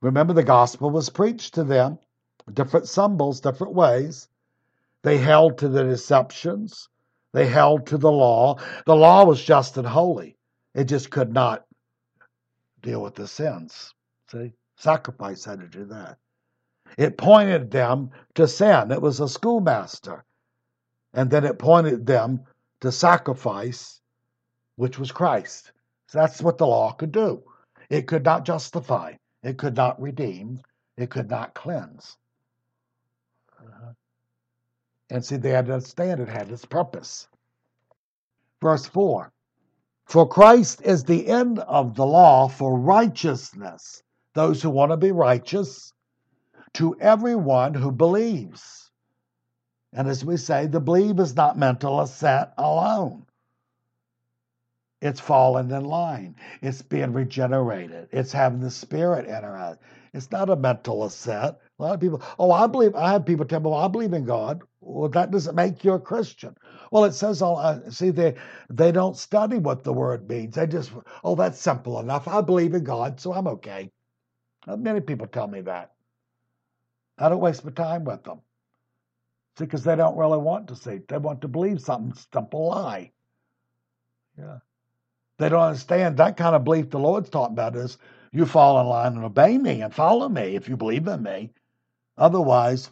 Remember, 0.00 0.32
the 0.32 0.42
gospel 0.42 0.90
was 0.90 1.10
preached 1.10 1.54
to 1.54 1.64
them, 1.64 1.98
different 2.52 2.88
symbols, 2.88 3.40
different 3.40 3.74
ways. 3.74 4.28
They 5.02 5.18
held 5.18 5.58
to 5.58 5.68
the 5.68 5.84
deceptions. 5.84 6.88
They 7.32 7.46
held 7.46 7.86
to 7.86 7.98
the 7.98 8.12
law. 8.12 8.58
The 8.86 8.96
law 8.96 9.24
was 9.24 9.42
just 9.42 9.76
and 9.76 9.86
holy. 9.86 10.36
It 10.74 10.84
just 10.84 11.10
could 11.10 11.32
not 11.32 11.64
deal 12.82 13.02
with 13.02 13.14
the 13.14 13.26
sins. 13.26 13.94
See? 14.30 14.52
Sacrifice 14.76 15.44
had 15.44 15.60
to 15.60 15.68
do 15.68 15.84
that. 15.86 16.18
It 16.98 17.16
pointed 17.16 17.70
them 17.70 18.10
to 18.34 18.48
sin. 18.48 18.90
It 18.90 19.00
was 19.00 19.20
a 19.20 19.28
schoolmaster. 19.28 20.24
And 21.14 21.30
then 21.30 21.44
it 21.44 21.58
pointed 21.58 22.06
them 22.06 22.44
to 22.80 22.90
sacrifice, 22.90 24.00
which 24.76 24.98
was 24.98 25.12
Christ. 25.12 25.72
So 26.08 26.18
that's 26.18 26.42
what 26.42 26.58
the 26.58 26.66
law 26.66 26.92
could 26.92 27.12
do. 27.12 27.42
It 27.88 28.06
could 28.06 28.24
not 28.24 28.44
justify, 28.44 29.14
it 29.42 29.58
could 29.58 29.76
not 29.76 30.00
redeem, 30.00 30.60
it 30.96 31.10
could 31.10 31.30
not 31.30 31.54
cleanse. 31.54 32.16
Uh-huh. 33.58 33.92
And 35.12 35.22
see, 35.22 35.36
they 35.36 35.50
had 35.50 35.66
to 35.66 35.74
understand 35.74 36.20
it 36.22 36.28
had 36.30 36.50
its 36.50 36.64
purpose. 36.64 37.28
Verse 38.62 38.86
4 38.86 39.30
For 40.06 40.26
Christ 40.26 40.80
is 40.80 41.04
the 41.04 41.26
end 41.26 41.58
of 41.58 41.94
the 41.96 42.06
law 42.06 42.48
for 42.48 42.78
righteousness, 42.78 44.02
those 44.32 44.62
who 44.62 44.70
want 44.70 44.90
to 44.90 44.96
be 44.96 45.12
righteous, 45.12 45.92
to 46.74 46.96
everyone 46.98 47.74
who 47.74 47.92
believes. 47.92 48.90
And 49.92 50.08
as 50.08 50.24
we 50.24 50.38
say, 50.38 50.66
the 50.66 50.80
believe 50.80 51.20
is 51.20 51.36
not 51.36 51.58
mental 51.58 52.00
assent 52.00 52.48
alone. 52.56 53.26
It's 55.02 55.20
falling 55.20 55.70
in 55.70 55.84
line. 55.84 56.36
It's 56.62 56.80
being 56.80 57.12
regenerated. 57.12 58.08
It's 58.12 58.32
having 58.32 58.60
the 58.60 58.70
Spirit 58.70 59.28
enter 59.28 59.58
us. 59.58 59.76
It's 60.14 60.30
not 60.30 60.48
a 60.48 60.56
mental 60.56 61.04
assent. 61.04 61.58
A 61.78 61.82
lot 61.82 61.94
of 61.94 62.00
people, 62.00 62.22
oh, 62.38 62.50
I 62.50 62.66
believe, 62.66 62.94
I 62.94 63.12
have 63.12 63.26
people 63.26 63.44
tell 63.44 63.60
me, 63.60 63.68
well, 63.68 63.78
I 63.78 63.88
believe 63.88 64.14
in 64.14 64.24
God. 64.24 64.62
Well, 64.84 65.08
that 65.10 65.30
doesn't 65.30 65.54
make 65.54 65.84
you 65.84 65.92
a 65.92 66.00
Christian. 66.00 66.56
Well, 66.90 67.04
it 67.04 67.14
says, 67.14 67.40
all, 67.40 67.58
uh, 67.58 67.88
see, 67.90 68.10
they, 68.10 68.34
they 68.68 68.90
don't 68.92 69.16
study 69.16 69.58
what 69.58 69.84
the 69.84 69.92
word 69.92 70.28
means. 70.28 70.56
They 70.56 70.66
just, 70.66 70.90
oh, 71.22 71.36
that's 71.36 71.60
simple 71.60 72.00
enough. 72.00 72.26
I 72.26 72.40
believe 72.40 72.74
in 72.74 72.82
God, 72.84 73.20
so 73.20 73.32
I'm 73.32 73.46
okay. 73.46 73.92
Many 74.66 75.00
people 75.00 75.28
tell 75.28 75.48
me 75.48 75.60
that. 75.62 75.92
I 77.18 77.28
don't 77.28 77.40
waste 77.40 77.64
my 77.64 77.70
time 77.70 78.04
with 78.04 78.24
them. 78.24 78.40
See, 79.58 79.64
because 79.64 79.84
they 79.84 79.96
don't 79.96 80.16
really 80.16 80.38
want 80.38 80.68
to 80.68 80.76
see. 80.76 81.00
They 81.08 81.18
want 81.18 81.42
to 81.42 81.48
believe 81.48 81.80
something 81.80 82.14
simple 82.32 82.68
lie. 82.68 83.12
Yeah. 84.38 84.58
They 85.38 85.48
don't 85.48 85.62
understand 85.62 86.16
that 86.16 86.36
kind 86.36 86.56
of 86.56 86.64
belief 86.64 86.90
the 86.90 86.98
Lord's 86.98 87.30
talking 87.30 87.54
about 87.54 87.76
is 87.76 87.98
you 88.32 88.46
fall 88.46 88.80
in 88.80 88.86
line 88.86 89.14
and 89.14 89.24
obey 89.24 89.58
me 89.58 89.82
and 89.82 89.94
follow 89.94 90.28
me 90.28 90.56
if 90.56 90.68
you 90.68 90.76
believe 90.76 91.06
in 91.06 91.22
me. 91.22 91.50
Otherwise, 92.18 92.90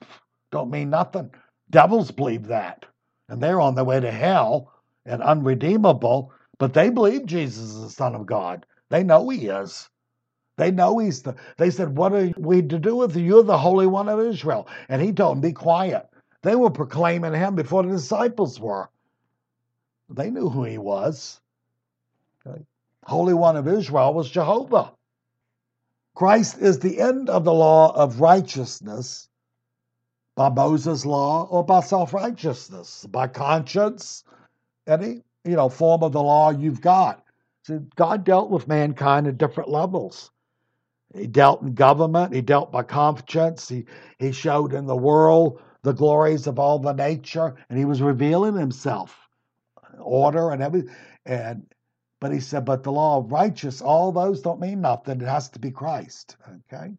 don't 0.53 0.70
mean 0.70 0.90
nothing. 0.90 1.31
Devils 1.70 2.11
believe 2.11 2.48
that. 2.48 2.87
And 3.28 3.42
they're 3.42 3.61
on 3.61 3.74
their 3.74 3.85
way 3.85 4.00
to 4.00 4.11
hell 4.11 4.72
and 5.06 5.22
unredeemable, 5.22 6.33
but 6.59 6.74
they 6.74 6.90
believe 6.90 7.26
Jesus 7.26 7.70
is 7.70 7.83
the 7.83 7.90
Son 7.90 8.14
of 8.14 8.26
God. 8.26 8.66
They 8.90 9.04
know 9.04 9.28
he 9.28 9.46
is. 9.46 9.88
They 10.59 10.70
know 10.70 10.98
he's 10.98 11.22
the. 11.22 11.37
They 11.56 11.70
said, 11.70 11.96
What 11.96 12.12
are 12.12 12.33
we 12.37 12.61
to 12.62 12.78
do 12.78 12.96
with 12.96 13.16
you? 13.16 13.24
You're 13.24 13.42
the 13.44 13.56
Holy 13.56 13.87
One 13.87 14.09
of 14.09 14.20
Israel. 14.20 14.68
And 14.88 15.00
he 15.00 15.12
told 15.12 15.37
them, 15.37 15.40
Be 15.40 15.52
quiet. 15.52 16.06
They 16.42 16.56
were 16.56 16.70
proclaiming 16.70 17.33
him 17.33 17.54
before 17.54 17.83
the 17.83 17.90
disciples 17.90 18.61
were. 18.61 18.90
They 20.11 20.30
knew 20.30 20.50
who 20.50 20.64
he 20.64 20.76
was. 20.76 21.40
Holy 23.04 23.35
One 23.35 23.56
of 23.56 23.68
Israel 23.68 24.12
was 24.12 24.30
Jehovah. 24.30 24.92
Christ 26.14 26.59
is 26.59 26.78
the 26.78 27.00
end 27.00 27.30
of 27.30 27.44
the 27.44 27.54
law 27.54 27.94
of 27.94 28.20
righteousness 28.20 29.29
by 30.40 30.48
Moses' 30.48 31.05
law 31.05 31.46
or 31.50 31.62
by 31.62 31.81
self 31.81 32.14
righteousness, 32.14 33.05
by 33.11 33.26
conscience, 33.26 34.24
any 34.87 35.20
you 35.44 35.55
know 35.55 35.68
form 35.68 36.03
of 36.03 36.12
the 36.12 36.22
law 36.22 36.48
you've 36.48 36.81
got. 36.81 37.22
So 37.64 37.85
God 37.94 38.24
dealt 38.24 38.48
with 38.48 38.66
mankind 38.66 39.26
at 39.26 39.37
different 39.37 39.68
levels. 39.68 40.31
He 41.14 41.26
dealt 41.26 41.61
in 41.61 41.74
government, 41.74 42.33
he 42.35 42.40
dealt 42.40 42.72
by 42.72 42.85
conscience, 42.85 43.68
he, 43.68 43.85
he 44.18 44.33
showed 44.33 44.72
in 44.72 44.87
the 44.87 44.96
world 44.96 45.61
the 45.83 45.92
glories 45.92 46.46
of 46.46 46.59
all 46.59 46.79
the 46.79 46.94
nature, 46.94 47.55
and 47.68 47.79
he 47.79 47.85
was 47.85 48.00
revealing 48.00 48.57
himself, 48.57 49.29
order 49.98 50.53
and 50.53 50.62
everything. 50.62 50.94
And 51.26 51.66
but 52.18 52.33
he 52.33 52.40
said, 52.40 52.64
but 52.64 52.83
the 52.83 52.92
law 52.92 53.18
of 53.18 53.31
righteous, 53.31 53.83
all 53.83 54.11
those 54.11 54.40
don't 54.40 54.61
mean 54.61 54.81
nothing. 54.81 55.20
It 55.20 55.26
has 55.26 55.50
to 55.50 55.59
be 55.59 55.70
Christ. 55.70 56.38
Okay. 56.72 56.92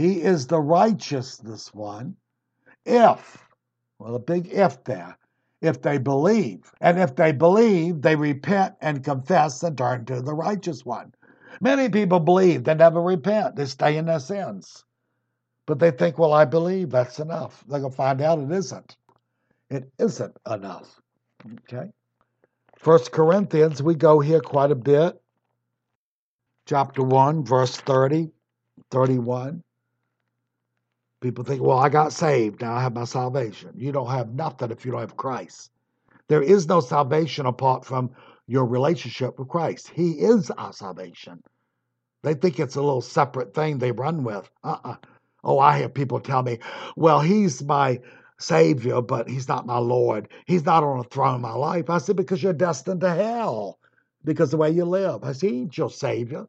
He 0.00 0.22
is 0.22 0.46
the 0.46 0.58
righteousness 0.58 1.74
one. 1.74 2.16
If, 2.86 3.46
well, 3.98 4.14
a 4.14 4.18
big 4.18 4.46
if 4.46 4.82
there, 4.84 5.18
if 5.60 5.82
they 5.82 5.98
believe. 5.98 6.72
And 6.80 6.98
if 6.98 7.16
they 7.16 7.32
believe, 7.32 8.00
they 8.00 8.16
repent 8.16 8.76
and 8.80 9.04
confess 9.04 9.62
and 9.62 9.76
turn 9.76 10.06
to 10.06 10.22
the 10.22 10.32
righteous 10.32 10.86
one. 10.86 11.12
Many 11.60 11.90
people 11.90 12.18
believe, 12.18 12.64
they 12.64 12.74
never 12.74 13.02
repent, 13.02 13.56
they 13.56 13.66
stay 13.66 13.98
in 13.98 14.06
their 14.06 14.20
sins. 14.20 14.86
But 15.66 15.80
they 15.80 15.90
think, 15.90 16.16
well, 16.18 16.32
I 16.32 16.46
believe 16.46 16.88
that's 16.88 17.18
enough. 17.18 17.62
They're 17.68 17.80
going 17.80 17.92
to 17.92 17.96
find 17.96 18.22
out 18.22 18.38
it 18.38 18.50
isn't. 18.50 18.96
It 19.68 19.92
isn't 19.98 20.34
enough. 20.50 20.98
Okay? 21.64 21.90
First 22.78 23.12
Corinthians, 23.12 23.82
we 23.82 23.96
go 23.96 24.18
here 24.18 24.40
quite 24.40 24.70
a 24.70 24.74
bit. 24.74 25.20
Chapter 26.64 27.02
1, 27.02 27.44
verse 27.44 27.76
30, 27.76 28.30
31. 28.90 29.62
People 31.20 31.44
think, 31.44 31.62
well, 31.62 31.78
I 31.78 31.88
got 31.90 32.12
saved. 32.12 32.62
Now 32.62 32.74
I 32.74 32.82
have 32.82 32.94
my 32.94 33.04
salvation. 33.04 33.72
You 33.76 33.92
don't 33.92 34.10
have 34.10 34.34
nothing 34.34 34.70
if 34.72 34.86
you 34.86 34.92
don't 34.92 35.02
have 35.02 35.16
Christ. 35.16 35.70
There 36.28 36.42
is 36.42 36.68
no 36.68 36.80
salvation 36.80 37.46
apart 37.46 37.84
from 37.84 38.10
your 38.48 38.66
relationship 38.66 39.38
with 39.38 39.48
Christ. 39.48 39.88
He 39.90 40.12
is 40.12 40.50
our 40.52 40.72
salvation. 40.72 41.42
They 42.24 42.34
think 42.34 42.60
it's 42.60 42.76
a 42.76 42.82
little 42.82 43.02
separate 43.02 43.54
thing 43.54 43.78
they 43.78 43.92
run 43.92 44.24
with. 44.24 44.50
Uh 44.64 44.78
uh-uh. 44.84 44.92
uh 44.92 44.96
Oh, 45.44 45.58
I 45.58 45.78
hear 45.78 45.88
people 45.88 46.20
tell 46.20 46.42
me, 46.42 46.58
well, 46.96 47.20
he's 47.20 47.64
my 47.64 48.00
Savior, 48.40 49.02
but 49.02 49.30
he's 49.30 49.48
not 49.48 49.66
my 49.66 49.78
Lord. 49.78 50.28
He's 50.46 50.66
not 50.66 50.84
on 50.84 50.98
the 50.98 51.04
throne 51.04 51.36
of 51.36 51.42
my 51.42 51.54
life. 51.54 51.90
I 51.90 51.98
said, 51.98 52.16
because 52.16 52.42
you're 52.42 52.52
destined 52.52 53.00
to 53.02 53.10
hell 53.10 53.78
because 54.24 54.52
the 54.52 54.58
way 54.58 54.70
you 54.70 54.84
live. 54.84 55.24
I 55.24 55.32
said, 55.32 55.50
he 55.50 55.56
ain't 55.60 55.78
your 55.78 55.90
Savior. 55.90 56.46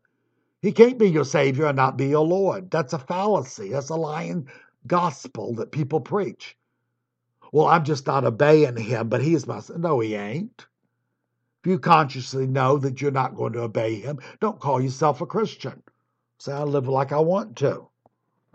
He 0.62 0.72
can't 0.72 1.00
be 1.00 1.10
your 1.10 1.26
Savior 1.26 1.66
and 1.66 1.76
not 1.76 1.98
be 1.98 2.08
your 2.08 2.26
Lord. 2.26 2.70
That's 2.70 2.94
a 2.94 3.00
fallacy. 3.00 3.70
That's 3.70 3.90
a 3.90 3.96
lying 3.96 4.48
gospel 4.86 5.56
that 5.56 5.72
people 5.72 6.00
preach. 6.00 6.56
Well, 7.52 7.68
I'm 7.68 7.84
just 7.84 8.08
not 8.08 8.24
obeying 8.24 8.78
him, 8.78 9.10
but 9.10 9.22
he's 9.22 9.48
my. 9.48 9.62
No, 9.76 10.00
he 10.00 10.16
ain't. 10.16 10.66
If 11.64 11.70
you 11.70 11.80
consciously 11.80 12.48
know 12.48 12.78
that 12.78 13.02
you're 13.02 13.12
not 13.12 13.36
going 13.36 13.54
to 13.54 13.62
obey 13.62 13.96
him, 13.96 14.20
don't 14.40 14.60
call 14.60 14.82
yourself 14.82 15.22
a 15.22 15.26
Christian. 15.26 15.84
Say, 16.40 16.54
I 16.54 16.64
live 16.64 16.88
like 16.88 17.12
I 17.12 17.20
want 17.20 17.58
to. 17.58 17.88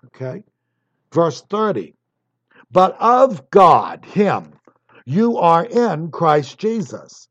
Okay? 0.07 0.42
Verse 1.12 1.42
30. 1.42 1.95
But 2.73 2.97
of 2.99 3.49
God, 3.51 4.05
him, 4.05 4.55
you 5.05 5.38
are 5.38 5.64
in 5.64 6.11
Christ 6.11 6.59
Jesus. 6.59 7.29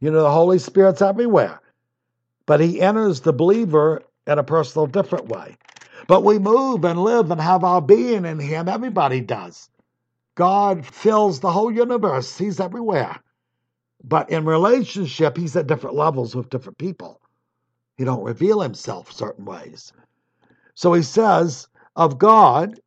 You 0.00 0.10
know, 0.10 0.22
the 0.22 0.30
Holy 0.30 0.58
Spirit's 0.58 1.00
everywhere, 1.00 1.60
but 2.46 2.60
he 2.60 2.80
enters 2.80 3.20
the 3.20 3.32
believer 3.32 4.02
in 4.26 4.38
a 4.38 4.44
personal, 4.44 4.86
different 4.86 5.28
way. 5.28 5.56
But 6.08 6.24
we 6.24 6.38
move 6.38 6.84
and 6.84 7.02
live 7.02 7.30
and 7.30 7.40
have 7.40 7.64
our 7.64 7.82
being 7.82 8.24
in 8.24 8.38
him. 8.38 8.68
Everybody 8.68 9.20
does. 9.20 9.68
God 10.36 10.86
fills 10.86 11.40
the 11.40 11.50
whole 11.50 11.72
universe, 11.72 12.36
he's 12.38 12.60
everywhere. 12.60 13.18
But 14.04 14.30
in 14.30 14.44
relationship, 14.44 15.36
he's 15.36 15.56
at 15.56 15.66
different 15.66 15.96
levels 15.96 16.34
with 16.34 16.50
different 16.50 16.78
people. 16.78 17.20
He 17.96 18.04
don't 18.04 18.24
reveal 18.24 18.60
himself 18.60 19.10
certain 19.10 19.44
ways. 19.44 19.92
So 20.74 20.92
he 20.92 21.02
says, 21.02 21.68
of 21.96 22.18
God, 22.18 22.78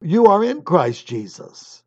you 0.00 0.26
are 0.26 0.42
in 0.44 0.62
Christ 0.62 1.06
Jesus. 1.06 1.84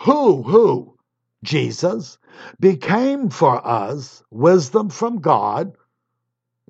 Who, 0.00 0.42
who, 0.42 0.96
Jesus, 1.44 2.18
became 2.58 3.30
for 3.30 3.64
us 3.66 4.22
wisdom 4.30 4.90
from 4.90 5.20
God, 5.20 5.76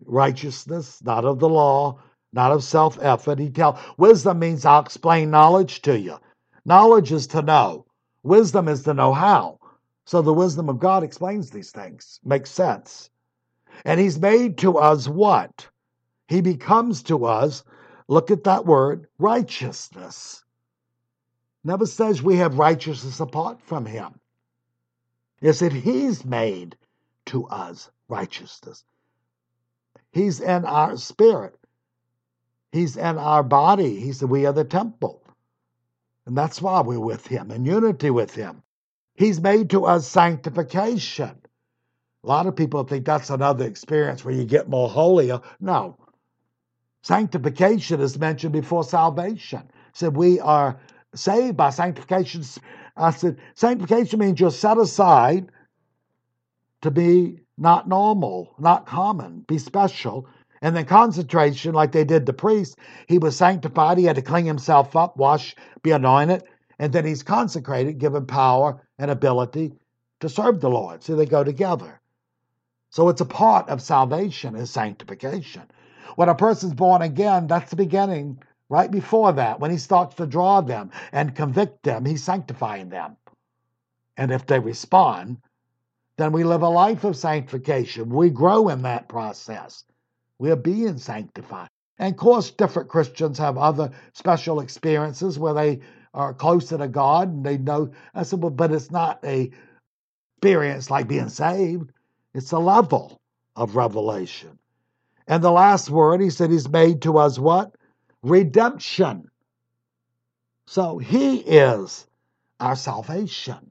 righteousness, 0.04 1.02
not 1.02 1.24
of 1.24 1.38
the 1.38 1.48
law, 1.48 1.98
not 2.32 2.52
of 2.52 2.64
self 2.64 2.98
effort. 3.02 3.38
He 3.38 3.50
tell 3.50 3.80
wisdom 3.96 4.38
means 4.38 4.64
I'll 4.64 4.80
explain 4.80 5.30
knowledge 5.30 5.82
to 5.82 5.98
you. 5.98 6.18
Knowledge 6.64 7.12
is 7.12 7.26
to 7.28 7.42
know. 7.42 7.86
Wisdom 8.22 8.68
is 8.68 8.82
to 8.84 8.94
know 8.94 9.12
how. 9.12 9.58
So 10.04 10.22
the 10.22 10.34
wisdom 10.34 10.68
of 10.68 10.78
God 10.78 11.02
explains 11.02 11.50
these 11.50 11.70
things, 11.70 12.20
makes 12.24 12.50
sense. 12.50 13.10
And 13.84 14.00
he's 14.00 14.18
made 14.18 14.58
to 14.58 14.78
us 14.78 15.08
what? 15.08 15.68
He 16.28 16.40
becomes 16.40 17.02
to 17.04 17.24
us 17.24 17.64
Look 18.10 18.32
at 18.32 18.42
that 18.42 18.66
word, 18.66 19.06
righteousness. 19.20 20.42
Never 21.62 21.86
says 21.86 22.20
we 22.20 22.38
have 22.38 22.58
righteousness 22.58 23.20
apart 23.20 23.62
from 23.62 23.86
him. 23.86 24.18
It 25.40 25.52
said 25.52 25.72
he's 25.72 26.24
made 26.24 26.76
to 27.26 27.46
us 27.46 27.88
righteousness. 28.08 28.84
He's 30.12 30.40
in 30.40 30.64
our 30.64 30.96
spirit. 30.96 31.56
He's 32.72 32.96
in 32.96 33.18
our 33.18 33.42
body. 33.42 34.00
He's 34.00 34.22
we 34.22 34.46
are 34.46 34.52
the 34.52 34.64
temple. 34.64 35.22
And 36.26 36.36
that's 36.36 36.62
why 36.62 36.80
we're 36.80 37.00
with 37.00 37.26
him, 37.26 37.50
in 37.50 37.64
unity 37.64 38.10
with 38.10 38.34
him. 38.34 38.62
He's 39.14 39.40
made 39.40 39.70
to 39.70 39.84
us 39.84 40.06
sanctification. 40.06 41.40
A 42.22 42.26
lot 42.26 42.46
of 42.46 42.56
people 42.56 42.84
think 42.84 43.04
that's 43.04 43.30
another 43.30 43.64
experience 43.66 44.24
where 44.24 44.34
you 44.34 44.44
get 44.44 44.68
more 44.68 44.88
holier. 44.88 45.40
No. 45.58 45.96
Sanctification 47.02 48.00
is 48.00 48.18
mentioned 48.18 48.52
before 48.52 48.84
salvation. 48.84 49.62
said 49.94 50.16
we 50.16 50.38
are 50.40 50.78
saved 51.14 51.56
by 51.56 51.70
sanctification. 51.70 52.44
I 52.96 53.10
said 53.10 53.38
sanctification 53.54 54.18
means 54.18 54.38
you're 54.38 54.50
set 54.50 54.78
aside 54.78 55.50
to 56.82 56.90
be 56.90 57.40
not 57.60 57.86
normal, 57.86 58.54
not 58.58 58.86
common, 58.86 59.44
be 59.46 59.58
special. 59.58 60.26
And 60.62 60.74
then 60.74 60.86
consecration, 60.86 61.74
like 61.74 61.92
they 61.92 62.04
did 62.04 62.26
the 62.26 62.32
priest, 62.32 62.78
he 63.06 63.18
was 63.18 63.36
sanctified. 63.36 63.98
He 63.98 64.04
had 64.04 64.16
to 64.16 64.22
clean 64.22 64.46
himself 64.46 64.96
up, 64.96 65.16
wash, 65.16 65.54
be 65.82 65.90
anointed. 65.90 66.42
And 66.78 66.92
then 66.92 67.04
he's 67.04 67.22
consecrated, 67.22 67.98
given 67.98 68.26
power 68.26 68.86
and 68.98 69.10
ability 69.10 69.72
to 70.20 70.28
serve 70.28 70.60
the 70.60 70.70
Lord. 70.70 71.02
So 71.02 71.14
they 71.14 71.26
go 71.26 71.44
together. 71.44 72.00
So 72.90 73.08
it's 73.08 73.20
a 73.20 73.26
part 73.26 73.68
of 73.68 73.82
salvation 73.82 74.56
is 74.56 74.70
sanctification. 74.70 75.62
When 76.16 76.28
a 76.28 76.34
person's 76.34 76.74
born 76.74 77.02
again, 77.02 77.46
that's 77.46 77.70
the 77.70 77.76
beginning. 77.76 78.42
Right 78.68 78.90
before 78.90 79.32
that, 79.32 79.60
when 79.60 79.70
he 79.70 79.78
starts 79.78 80.14
to 80.16 80.26
draw 80.26 80.60
them 80.60 80.90
and 81.12 81.34
convict 81.34 81.82
them, 81.82 82.04
he's 82.04 82.22
sanctifying 82.22 82.88
them. 82.88 83.16
And 84.16 84.30
if 84.30 84.46
they 84.46 84.58
respond, 84.58 85.38
then 86.20 86.32
we 86.32 86.44
live 86.44 86.62
a 86.62 86.68
life 86.68 87.04
of 87.04 87.16
sanctification. 87.16 88.10
We 88.10 88.30
grow 88.30 88.68
in 88.68 88.82
that 88.82 89.08
process. 89.08 89.84
We 90.38 90.50
are 90.50 90.56
being 90.56 90.98
sanctified. 90.98 91.68
And 91.98 92.14
of 92.14 92.18
course, 92.18 92.50
different 92.50 92.88
Christians 92.88 93.38
have 93.38 93.58
other 93.58 93.90
special 94.14 94.60
experiences 94.60 95.38
where 95.38 95.54
they 95.54 95.80
are 96.14 96.34
closer 96.34 96.78
to 96.78 96.88
God 96.88 97.28
and 97.28 97.44
they 97.44 97.58
know. 97.58 97.92
I 98.14 98.22
said, 98.24 98.42
well, 98.42 98.50
but 98.50 98.72
it's 98.72 98.90
not 98.90 99.24
a 99.24 99.50
experience 100.38 100.90
like 100.90 101.06
being 101.06 101.28
saved. 101.28 101.92
It's 102.32 102.52
a 102.52 102.58
level 102.58 103.20
of 103.54 103.76
revelation. 103.76 104.58
And 105.26 105.44
the 105.44 105.50
last 105.50 105.90
word, 105.90 106.20
he 106.20 106.30
said, 106.30 106.50
he's 106.50 106.68
made 106.68 107.02
to 107.02 107.18
us 107.18 107.38
what? 107.38 107.74
Redemption. 108.22 109.30
So 110.66 110.98
he 110.98 111.36
is 111.38 112.06
our 112.58 112.74
salvation. 112.74 113.70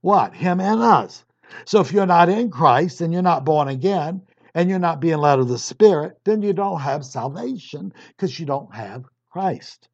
What? 0.00 0.34
Him 0.34 0.60
and 0.60 0.80
us. 0.82 1.24
So 1.64 1.80
if 1.80 1.92
you're 1.92 2.06
not 2.06 2.28
in 2.28 2.50
Christ 2.50 3.00
and 3.00 3.12
you're 3.12 3.22
not 3.22 3.44
born 3.44 3.68
again 3.68 4.22
and 4.54 4.68
you're 4.68 4.78
not 4.78 5.00
being 5.00 5.18
led 5.18 5.38
of 5.38 5.48
the 5.48 5.58
Spirit, 5.58 6.18
then 6.24 6.42
you 6.42 6.52
don't 6.52 6.80
have 6.80 7.04
salvation 7.04 7.92
because 8.08 8.38
you 8.38 8.46
don't 8.46 8.74
have 8.74 9.04
Christ. 9.30 9.88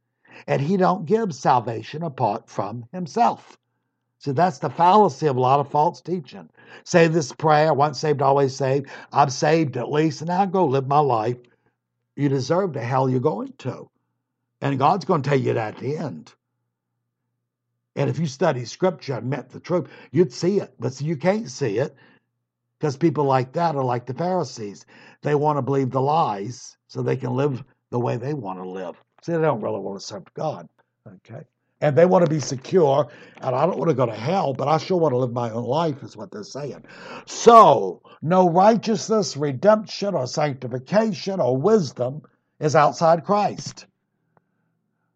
And 0.47 0.61
he 0.61 0.77
don't 0.77 1.07
give 1.07 1.35
salvation 1.35 2.03
apart 2.03 2.49
from 2.49 2.85
himself. 2.93 3.57
See, 4.19 4.33
that's 4.33 4.59
the 4.59 4.71
fallacy 4.71 5.27
of 5.27 5.37
a 5.37 5.41
lot 5.41 5.61
of 5.61 5.71
false 5.71 6.01
teaching. 6.01 6.49
Say 6.85 7.09
this 7.09 7.33
prayer, 7.33 7.73
once 7.73 8.01
saved, 8.01 8.23
always 8.23 8.55
saved. 8.55 8.89
I'm 9.13 9.31
saved 9.31 9.77
at 9.77 9.91
least, 9.91 10.21
and 10.21 10.29
now 10.29 10.45
go 10.47 10.67
live 10.67 10.87
my 10.87 10.99
life. 10.99 11.37
You 12.17 12.29
deserve 12.29 12.73
the 12.73 12.81
hell 12.81 13.09
you're 13.09 13.21
going 13.21 13.53
to. 13.59 13.91
And 14.61 14.79
God's 14.79 15.05
going 15.05 15.23
to 15.23 15.29
tell 15.29 15.39
you 15.39 15.53
that 15.55 15.77
at 15.77 15.81
the 15.81 15.97
end. 15.97 16.35
And 17.97 18.09
if 18.09 18.19
you 18.19 18.27
study 18.27 18.65
scripture 18.65 19.15
and 19.15 19.29
met 19.29 19.51
the 19.51 19.61
truth, 19.61 19.89
you'd 20.13 20.33
see 20.33 20.61
it. 20.61 20.75
But 20.79 21.01
you 21.01 21.17
can't 21.17 21.51
see 21.51 21.79
it 21.79 21.97
because 22.79 22.97
people 22.97 23.25
like 23.25 23.53
that 23.55 23.75
are 23.75 23.85
like 23.85 24.07
the 24.07 24.15
Pharisees. 24.15 24.87
They 25.23 25.35
want 25.35 25.59
to 25.59 25.63
believe 25.63 25.91
the 25.91 26.01
lies 26.01 26.77
so 26.87 27.03
they 27.03 27.17
can 27.17 27.35
live 27.35 27.65
the 27.91 27.99
way 27.99 28.17
they 28.17 28.35
want 28.35 28.59
to 28.61 28.69
live. 28.69 28.97
See, 29.23 29.33
they 29.33 29.39
don't 29.39 29.63
really 29.63 29.81
want 29.81 29.99
to 29.99 30.07
serve 30.07 30.23
God. 30.35 30.69
Okay 31.07 31.43
and 31.81 31.97
they 31.97 32.07
want 32.07 32.25
to 32.25 32.31
be 32.31 32.41
secure. 32.41 33.09
And 33.41 33.55
I 33.55 33.67
don't 33.67 33.79
want 33.79 33.91
to 33.91 33.95
go 33.95 34.07
to 34.07 34.15
hell, 34.15 34.55
but 34.55 34.69
I 34.69 34.79
sure 34.79 34.99
want 34.99 35.13
to 35.13 35.19
live 35.19 35.33
my 35.33 35.51
own 35.51 35.65
life, 35.65 36.03
is 36.03 36.17
what 36.17 36.31
they're 36.31 36.43
saying. 36.43 36.85
So, 37.27 38.03
no 38.23 38.49
righteousness, 38.49 39.37
redemption, 39.37 40.15
or 40.15 40.27
sanctification 40.27 41.41
or 41.41 41.57
wisdom 41.57 42.23
is 42.61 42.75
outside 42.75 43.25
Christ. 43.25 43.87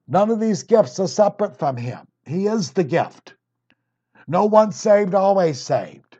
None 0.09 0.31
of 0.31 0.41
these 0.41 0.63
gifts 0.63 0.99
are 0.99 1.09
separate 1.09 1.59
from 1.59 1.77
Him. 1.77 2.07
He 2.31 2.47
is 2.47 2.71
the 2.71 2.85
gift. 2.85 3.35
No 4.29 4.45
one 4.45 4.71
saved, 4.71 5.17
always 5.17 5.61
saved. 5.61 6.19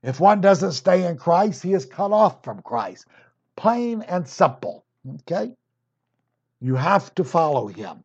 If 0.00 0.20
one 0.20 0.40
doesn't 0.40 0.72
stay 0.72 1.04
in 1.04 1.16
Christ, 1.16 1.64
he 1.64 1.74
is 1.74 1.86
cut 1.86 2.12
off 2.12 2.44
from 2.44 2.62
Christ. 2.62 3.06
Plain 3.56 4.02
and 4.02 4.28
simple. 4.28 4.84
Okay? 5.22 5.52
You 6.60 6.76
have 6.76 7.12
to 7.16 7.24
follow 7.24 7.66
Him. 7.66 8.04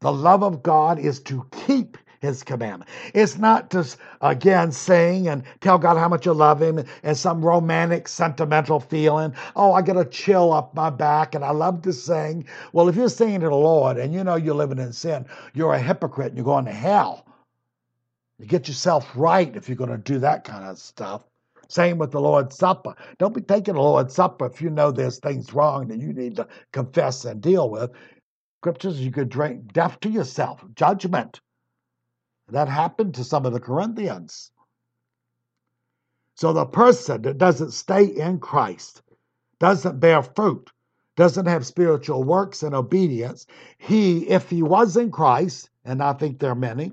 The 0.00 0.12
love 0.12 0.42
of 0.42 0.62
God 0.62 0.98
is 0.98 1.20
to 1.22 1.46
keep 1.50 1.96
his 2.22 2.42
commandment. 2.42 2.88
It's 3.12 3.36
not 3.36 3.70
to, 3.70 3.86
again, 4.22 4.72
sing 4.72 5.28
and 5.28 5.42
tell 5.60 5.76
God 5.76 5.98
how 5.98 6.08
much 6.08 6.24
you 6.24 6.32
love 6.32 6.62
him 6.62 6.82
and 7.02 7.16
some 7.16 7.44
romantic, 7.44 8.08
sentimental 8.08 8.80
feeling. 8.80 9.34
Oh, 9.54 9.74
I 9.74 9.82
get 9.82 9.96
a 9.96 10.04
chill 10.04 10.52
up 10.52 10.74
my 10.74 10.88
back 10.88 11.34
and 11.34 11.44
I 11.44 11.50
love 11.50 11.82
to 11.82 11.92
sing. 11.92 12.46
Well, 12.72 12.88
if 12.88 12.96
you're 12.96 13.08
singing 13.10 13.40
to 13.40 13.48
the 13.48 13.54
Lord 13.54 13.98
and 13.98 14.14
you 14.14 14.24
know 14.24 14.36
you're 14.36 14.54
living 14.54 14.78
in 14.78 14.92
sin, 14.92 15.26
you're 15.52 15.74
a 15.74 15.82
hypocrite 15.82 16.28
and 16.28 16.36
you're 16.36 16.44
going 16.44 16.64
to 16.64 16.72
hell. 16.72 17.26
You 18.38 18.46
get 18.46 18.68
yourself 18.68 19.10
right 19.14 19.54
if 19.54 19.68
you're 19.68 19.76
going 19.76 19.90
to 19.90 19.98
do 19.98 20.18
that 20.20 20.44
kind 20.44 20.64
of 20.64 20.78
stuff. 20.78 21.24
Same 21.68 21.98
with 21.98 22.10
the 22.10 22.20
Lord's 22.20 22.56
Supper. 22.56 22.94
Don't 23.18 23.34
be 23.34 23.40
taking 23.40 23.74
the 23.74 23.80
Lord's 23.80 24.14
Supper 24.14 24.46
if 24.46 24.60
you 24.60 24.70
know 24.70 24.90
there's 24.90 25.18
things 25.18 25.54
wrong 25.54 25.88
that 25.88 25.98
you 25.98 26.12
need 26.12 26.36
to 26.36 26.46
confess 26.72 27.24
and 27.24 27.40
deal 27.40 27.70
with 27.70 27.90
scriptures, 28.62 29.00
you 29.00 29.10
could 29.10 29.28
drink 29.28 29.72
death 29.72 29.98
to 29.98 30.08
yourself, 30.08 30.64
judgment. 30.76 31.40
That 32.52 32.68
happened 32.68 33.14
to 33.14 33.24
some 33.24 33.46
of 33.46 33.54
the 33.54 33.60
Corinthians. 33.60 34.50
So 36.34 36.52
the 36.52 36.66
person 36.66 37.22
that 37.22 37.38
doesn't 37.38 37.70
stay 37.70 38.04
in 38.04 38.40
Christ, 38.40 39.00
doesn't 39.58 40.00
bear 40.00 40.22
fruit, 40.22 40.70
doesn't 41.16 41.46
have 41.46 41.64
spiritual 41.64 42.24
works 42.24 42.62
and 42.62 42.74
obedience, 42.74 43.46
he, 43.78 44.28
if 44.28 44.50
he 44.50 44.62
was 44.62 44.98
in 44.98 45.10
Christ, 45.10 45.70
and 45.86 46.02
I 46.02 46.12
think 46.12 46.38
there 46.38 46.50
are 46.50 46.54
many, 46.54 46.92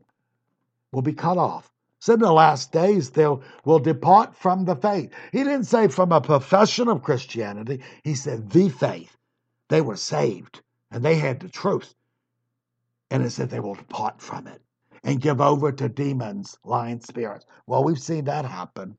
will 0.93 1.01
be 1.01 1.13
cut 1.13 1.37
off. 1.37 1.69
So 1.99 2.13
in 2.13 2.21
the 2.21 2.31
last 2.31 2.71
days, 2.71 3.09
they 3.09 3.27
will 3.65 3.79
depart 3.79 4.35
from 4.35 4.63
the 4.63 4.77
faith. 4.77 5.11
He 5.33 5.39
didn't 5.39 5.65
say 5.65 5.89
from 5.89 6.13
a 6.13 6.21
profession 6.21 6.87
of 6.87 7.03
Christianity, 7.03 7.81
he 8.05 8.15
said 8.15 8.49
the 8.49 8.69
faith. 8.69 9.17
They 9.67 9.81
were 9.81 9.97
saved 9.97 10.61
and 10.89 11.03
they 11.03 11.15
had 11.15 11.41
the 11.41 11.49
truth. 11.49 11.93
And 13.11 13.25
it 13.25 13.31
said 13.31 13.49
they 13.49 13.59
will 13.59 13.75
depart 13.75 14.21
from 14.21 14.47
it 14.47 14.61
and 15.03 15.21
give 15.21 15.41
over 15.41 15.71
to 15.71 15.89
demons, 15.89 16.57
lying 16.63 16.99
spirits. 17.01 17.45
Well, 17.67 17.83
we've 17.83 17.99
seen 17.99 18.25
that 18.25 18.45
happen. 18.45 18.95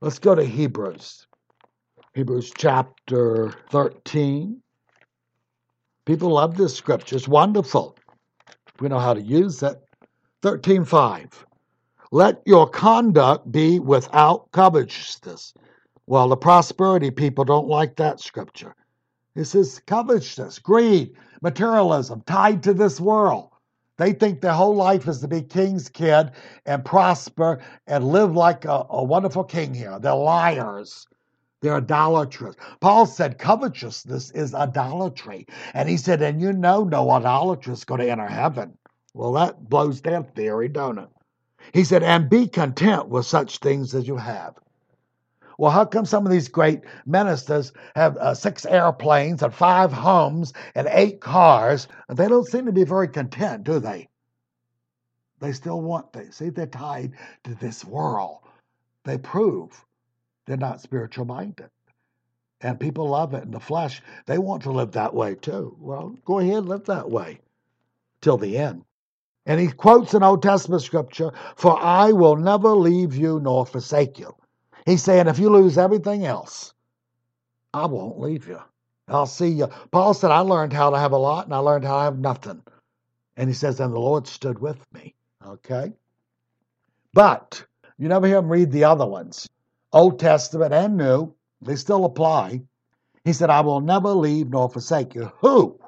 Let's 0.00 0.18
go 0.18 0.34
to 0.34 0.44
Hebrews. 0.44 1.26
Hebrews 2.14 2.52
chapter 2.56 3.54
13. 3.70 4.60
People 6.04 6.30
love 6.30 6.56
this 6.56 6.74
scripture. 6.74 7.16
It's 7.16 7.28
wonderful. 7.28 7.96
We 8.80 8.88
know 8.88 8.98
how 8.98 9.14
to 9.14 9.20
use 9.20 9.62
it. 9.62 9.76
13.5. 10.42 11.32
Let 12.12 12.40
your 12.46 12.68
conduct 12.68 13.50
be 13.50 13.80
without 13.80 14.50
covetousness. 14.52 15.54
Well, 16.06 16.28
the 16.28 16.36
prosperity 16.36 17.10
people 17.10 17.44
don't 17.44 17.66
like 17.66 17.96
that 17.96 18.20
scripture. 18.20 18.74
It 19.34 19.44
says 19.44 19.82
covetousness, 19.86 20.60
greed, 20.60 21.14
materialism 21.42 22.22
tied 22.26 22.62
to 22.62 22.72
this 22.72 23.00
world. 23.00 23.50
They 23.98 24.12
think 24.12 24.40
their 24.40 24.52
whole 24.52 24.74
life 24.74 25.08
is 25.08 25.20
to 25.20 25.28
be 25.28 25.42
king's 25.42 25.88
kid 25.88 26.30
and 26.66 26.84
prosper 26.84 27.62
and 27.86 28.04
live 28.08 28.34
like 28.34 28.64
a, 28.64 28.84
a 28.90 29.02
wonderful 29.02 29.44
king 29.44 29.72
here. 29.72 29.98
They're 29.98 30.14
liars. 30.14 31.06
They're 31.62 31.76
idolatrous. 31.76 32.56
Paul 32.80 33.06
said 33.06 33.38
covetousness 33.38 34.30
is 34.32 34.54
idolatry. 34.54 35.46
And 35.72 35.88
he 35.88 35.96
said, 35.96 36.20
and 36.20 36.40
you 36.40 36.52
know 36.52 36.84
no 36.84 37.10
idolatrous 37.10 37.84
going 37.84 38.00
to 38.00 38.10
enter 38.10 38.26
heaven. 38.26 38.76
Well, 39.14 39.32
that 39.32 39.68
blows 39.68 40.02
their 40.02 40.22
theory, 40.22 40.68
don't 40.68 40.98
it? 40.98 41.08
He 41.72 41.82
said, 41.82 42.02
and 42.02 42.28
be 42.28 42.46
content 42.46 43.08
with 43.08 43.24
such 43.24 43.58
things 43.58 43.94
as 43.94 44.06
you 44.06 44.16
have. 44.18 44.56
Well, 45.58 45.70
how 45.70 45.84
come 45.84 46.04
some 46.04 46.26
of 46.26 46.32
these 46.32 46.48
great 46.48 46.82
ministers 47.06 47.72
have 47.94 48.16
uh, 48.18 48.34
six 48.34 48.66
airplanes 48.66 49.42
and 49.42 49.54
five 49.54 49.92
homes 49.92 50.52
and 50.74 50.88
eight 50.90 51.20
cars? 51.20 51.88
They 52.08 52.28
don't 52.28 52.46
seem 52.46 52.66
to 52.66 52.72
be 52.72 52.84
very 52.84 53.08
content, 53.08 53.64
do 53.64 53.78
they? 53.78 54.08
They 55.40 55.52
still 55.52 55.80
want 55.80 56.12
things. 56.12 56.36
see 56.36 56.50
they're 56.50 56.66
tied 56.66 57.12
to 57.44 57.54
this 57.54 57.84
world. 57.84 58.40
They 59.04 59.18
prove 59.18 59.84
they're 60.46 60.56
not 60.56 60.80
spiritual 60.80 61.24
minded. 61.24 61.70
And 62.60 62.80
people 62.80 63.08
love 63.08 63.34
it 63.34 63.44
in 63.44 63.50
the 63.50 63.60
flesh. 63.60 64.02
They 64.24 64.38
want 64.38 64.62
to 64.62 64.72
live 64.72 64.92
that 64.92 65.14
way 65.14 65.34
too. 65.34 65.76
Well, 65.78 66.16
go 66.24 66.38
ahead, 66.38 66.58
and 66.58 66.68
live 66.68 66.84
that 66.86 67.10
way 67.10 67.40
till 68.22 68.38
the 68.38 68.56
end. 68.56 68.84
And 69.44 69.60
he 69.60 69.68
quotes 69.68 70.14
an 70.14 70.22
Old 70.22 70.42
Testament 70.42 70.82
scripture, 70.82 71.32
For 71.56 71.78
I 71.78 72.12
will 72.12 72.36
never 72.36 72.70
leave 72.70 73.14
you 73.14 73.40
nor 73.40 73.66
forsake 73.66 74.18
you. 74.18 74.34
He's 74.86 75.02
saying, 75.02 75.26
if 75.26 75.38
you 75.40 75.50
lose 75.50 75.76
everything 75.76 76.24
else, 76.24 76.72
I 77.74 77.86
won't 77.86 78.20
leave 78.20 78.48
you. 78.48 78.60
I'll 79.08 79.26
see 79.26 79.48
you. 79.48 79.68
Paul 79.90 80.14
said, 80.14 80.30
I 80.30 80.38
learned 80.40 80.72
how 80.72 80.90
to 80.90 80.98
have 80.98 81.12
a 81.12 81.18
lot 81.18 81.44
and 81.44 81.54
I 81.54 81.58
learned 81.58 81.84
how 81.84 81.98
to 81.98 82.04
have 82.04 82.18
nothing. 82.18 82.62
And 83.36 83.48
he 83.48 83.54
says, 83.54 83.80
and 83.80 83.92
the 83.92 84.00
Lord 84.00 84.26
stood 84.26 84.60
with 84.60 84.78
me. 84.92 85.14
Okay? 85.44 85.92
But 87.12 87.64
you 87.98 88.08
never 88.08 88.26
hear 88.26 88.38
him 88.38 88.48
read 88.48 88.70
the 88.70 88.84
other 88.84 89.06
ones, 89.06 89.48
Old 89.92 90.18
Testament 90.20 90.72
and 90.72 90.96
New. 90.96 91.34
They 91.62 91.76
still 91.76 92.04
apply. 92.04 92.62
He 93.24 93.32
said, 93.32 93.50
I 93.50 93.60
will 93.60 93.80
never 93.80 94.10
leave 94.10 94.50
nor 94.50 94.68
forsake 94.68 95.14
you. 95.14 95.32
Who? 95.38 95.80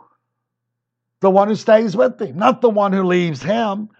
The 1.21 1.31
one 1.31 1.49
who 1.49 1.57
stays 1.57 1.97
with 1.97 2.21
him, 2.21 2.37
not 2.37 2.61
the 2.61 2.71
one 2.71 2.93
who 2.93 3.05
leaves 3.05 3.43
him. 3.43 3.91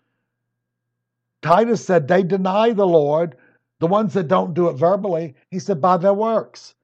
Titus 1.43 1.85
said 1.85 2.09
they 2.09 2.23
deny 2.23 2.73
the 2.73 2.87
Lord, 2.87 3.37
the 3.81 3.87
ones 3.87 4.15
that 4.15 4.29
don't 4.29 4.55
do 4.55 4.69
it 4.69 4.75
verbally. 4.75 5.35
He 5.51 5.59
said, 5.59 5.81
by 5.81 5.97
their 5.97 6.15
works. 6.15 6.75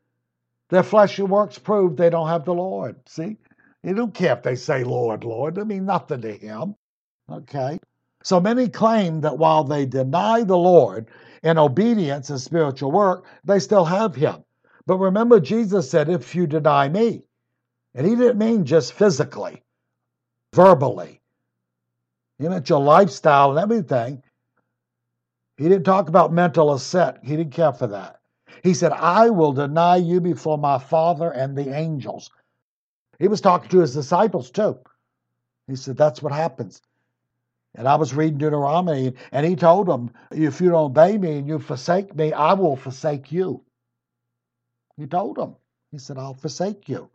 Their 0.71 0.83
fleshly 0.83 1.25
works 1.25 1.59
prove 1.59 1.97
they 1.97 2.11
don't 2.11 2.29
have 2.29 2.45
the 2.45 2.55
Lord. 2.55 2.97
See? 3.09 3.37
He 3.83 3.93
don't 3.93 4.15
care 4.15 4.35
if 4.35 4.43
they 4.43 4.57
say 4.57 4.83
Lord, 4.83 5.25
Lord. 5.25 5.59
It 5.59 5.67
mean 5.67 5.85
nothing 5.85 6.23
to 6.23 6.33
him. 6.33 6.75
Okay? 7.31 7.79
So 8.23 8.41
many 8.41 8.69
claim 8.69 9.21
that 9.21 9.37
while 9.37 9.65
they 9.65 9.85
deny 9.85 10.43
the 10.43 10.57
Lord 10.57 11.09
in 11.43 11.59
obedience 11.59 12.31
and 12.31 12.41
spiritual 12.41 12.91
work, 12.91 13.27
they 13.45 13.59
still 13.59 13.85
have 13.85 14.15
him. 14.15 14.45
But 14.87 14.97
remember, 14.97 15.41
Jesus 15.41 15.91
said, 15.91 16.09
if 16.09 16.35
you 16.35 16.47
deny 16.47 16.89
me, 16.89 17.25
and 17.95 18.07
he 18.07 18.17
didn't 18.17 18.39
mean 18.39 18.65
just 18.65 18.95
physically, 18.95 19.63
verbally. 20.55 21.21
He 22.39 22.49
meant 22.49 22.69
your 22.69 22.81
lifestyle 22.81 23.51
and 23.51 23.61
everything. 23.61 24.23
He 25.57 25.65
didn't 25.65 25.85
talk 25.85 26.09
about 26.09 26.33
mental 26.33 26.73
assent. 26.73 27.19
He 27.23 27.37
didn't 27.37 27.53
care 27.53 27.73
for 27.73 27.87
that. 27.87 28.21
He 28.63 28.75
said, 28.75 28.93
I 28.93 29.31
will 29.31 29.53
deny 29.53 29.97
you 29.97 30.21
before 30.21 30.59
my 30.59 30.79
Father 30.79 31.31
and 31.31 31.57
the 31.57 31.75
angels. 31.75 32.31
He 33.19 33.29
was 33.29 33.41
talking 33.41 33.69
to 33.71 33.81
his 33.81 33.95
disciples 33.95 34.51
too. 34.51 34.79
He 35.67 35.77
said, 35.77 35.97
That's 35.97 36.23
what 36.23 36.33
happens. 36.33 36.83
And 37.77 37.89
I 37.89 37.97
was 37.97 38.15
reading 38.15 38.39
Deuteronomy, 38.39 39.15
and 39.33 39.47
he 39.47 39.57
told 39.57 39.87
them, 39.87 40.13
If 40.31 40.61
you 40.61 40.71
don't 40.71 40.91
obey 40.91 41.19
me 41.19 41.39
and 41.39 41.49
you 41.49 41.59
forsake 41.59 42.15
me, 42.15 42.33
I 42.33 42.55
will 42.55 42.77
forsake 42.77 43.33
you. 43.33 43.63
He 44.97 45.07
told 45.07 45.37
them, 45.37 45.57
He 45.91 45.99
said, 45.99 46.19
I'll 46.19 46.35
forsake 46.35 46.89
you. 46.89 47.11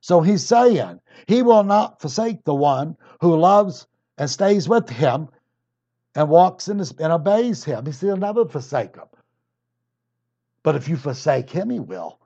So 0.00 0.20
he's 0.20 0.44
saying, 0.44 1.00
He 1.26 1.42
will 1.42 1.64
not 1.64 2.00
forsake 2.00 2.44
the 2.44 2.54
one 2.54 2.96
who 3.20 3.36
loves 3.36 3.86
and 4.18 4.30
stays 4.30 4.68
with 4.68 4.88
him 4.88 5.28
and 6.14 6.28
walks 6.28 6.68
in 6.68 6.80
and 6.80 7.12
obeys 7.12 7.64
him. 7.64 7.86
He 7.86 7.92
said, 7.92 8.06
He'll 8.06 8.16
never 8.16 8.46
forsake 8.46 8.96
him. 8.96 9.06
But 10.62 10.76
if 10.76 10.88
you 10.88 10.96
forsake 10.96 11.50
him, 11.50 11.70
he 11.70 11.80
will. 11.80 12.18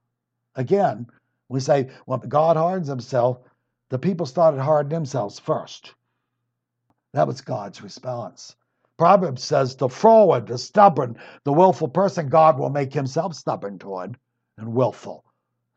Again, 0.54 1.06
we 1.48 1.60
say, 1.60 1.90
when 2.04 2.20
God 2.20 2.56
hardens 2.56 2.88
himself, 2.88 3.38
the 3.88 3.98
people 3.98 4.26
started 4.26 4.60
hardening 4.60 4.96
themselves 4.96 5.38
first. 5.38 5.94
That 7.14 7.26
was 7.26 7.40
God's 7.40 7.82
response. 7.82 8.54
Proverbs 8.98 9.42
says, 9.42 9.76
the 9.76 9.88
froward, 9.88 10.46
the 10.46 10.58
stubborn, 10.58 11.16
the 11.44 11.52
willful 11.52 11.88
person, 11.88 12.28
God 12.28 12.58
will 12.58 12.70
make 12.70 12.92
himself 12.92 13.34
stubborn 13.34 13.78
toward 13.78 14.18
and 14.58 14.74
willful. 14.74 15.24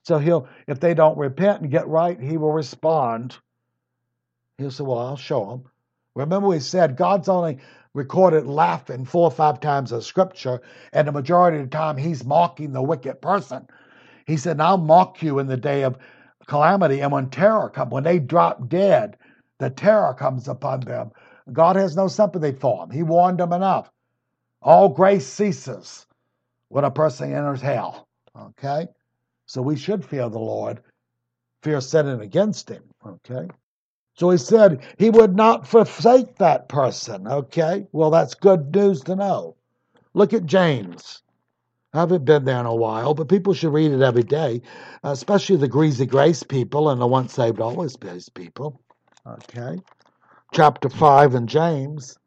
So 0.04 0.18
he'll, 0.18 0.48
if 0.68 0.80
they 0.80 0.94
don't 0.94 1.18
repent 1.18 1.62
and 1.62 1.72
get 1.72 1.88
right, 1.88 2.20
he 2.20 2.38
will 2.38 2.52
respond. 2.52 3.38
He'll 4.58 4.72
say, 4.72 4.84
Well, 4.84 4.98
I'll 4.98 5.18
show 5.18 5.46
them. 5.46 5.72
Remember, 6.16 6.48
we 6.50 6.60
said 6.60 6.98
God's 6.98 7.30
only 7.30 7.60
recorded 7.94 8.46
laughing 8.46 9.06
four 9.06 9.24
or 9.24 9.32
five 9.32 9.60
times 9.60 9.92
in 9.92 10.02
scripture, 10.02 10.62
and 10.94 11.08
the 11.08 11.12
majority 11.12 11.58
of 11.58 11.70
the 11.70 11.78
time 11.78 11.98
he's 11.98 12.26
mocking 12.26 12.74
the 12.74 12.82
wicked 12.82 13.22
person. 13.22 13.68
He 14.26 14.38
said, 14.38 14.60
I'll 14.62 14.78
mock 14.78 15.22
you 15.22 15.40
in 15.40 15.48
the 15.48 15.58
day 15.58 15.84
of 15.84 15.98
calamity, 16.48 17.02
and 17.02 17.12
when 17.12 17.30
terror 17.30 17.70
comes, 17.70 17.92
when 17.92 18.04
they 18.04 18.20
drop 18.20 18.68
dead, 18.70 19.18
the 19.60 19.70
terror 19.70 20.14
comes 20.14 20.48
upon 20.48 20.82
them. 20.82 21.12
God 21.52 21.76
has 21.76 21.96
no 21.96 22.08
sympathy 22.08 22.52
for 22.54 22.80
them. 22.80 22.92
He 22.92 23.04
warned 23.04 23.40
them 23.40 23.54
enough. 23.54 23.92
All 24.62 24.90
grace 24.90 25.26
ceases 25.26 26.06
when 26.70 26.84
a 26.84 26.92
person 26.92 27.34
enters 27.34 27.62
hell. 27.62 28.08
Okay? 28.38 28.88
So 29.46 29.62
we 29.62 29.76
should 29.76 30.06
fear 30.06 30.30
the 30.30 30.40
Lord, 30.40 30.82
fear 31.64 31.82
sinning 31.82 32.22
against 32.22 32.70
him. 32.70 32.84
Okay? 33.06 33.50
So 34.16 34.30
he 34.30 34.38
said 34.38 34.82
he 34.98 35.10
would 35.10 35.36
not 35.36 35.68
forsake 35.68 36.36
that 36.38 36.68
person. 36.68 37.28
Okay? 37.28 37.88
Well, 37.92 38.12
that's 38.12 38.34
good 38.36 38.74
news 38.74 39.02
to 39.02 39.16
know. 39.16 39.56
Look 40.14 40.34
at 40.34 40.46
James. 40.46 41.22
I 41.94 42.00
haven't 42.00 42.26
been 42.26 42.46
there 42.46 42.60
in 42.60 42.66
a 42.66 42.76
while, 42.76 43.14
but 43.14 43.28
people 43.28 43.54
should 43.54 43.74
read 43.74 43.92
it 43.92 44.02
every 44.02 44.24
day, 44.24 44.62
especially 45.04 45.58
the 45.58 45.68
greasy 45.68 46.06
grace 46.06 46.42
people 46.42 46.90
and 46.90 47.02
the 47.02 47.08
once 47.08 47.34
saved, 47.34 47.60
always 47.60 47.98
saved 48.02 48.34
people. 48.34 48.82
Okay? 49.28 49.78
Chapter 50.54 50.90
5 50.90 51.36
in 51.36 51.48
James, 51.48 52.18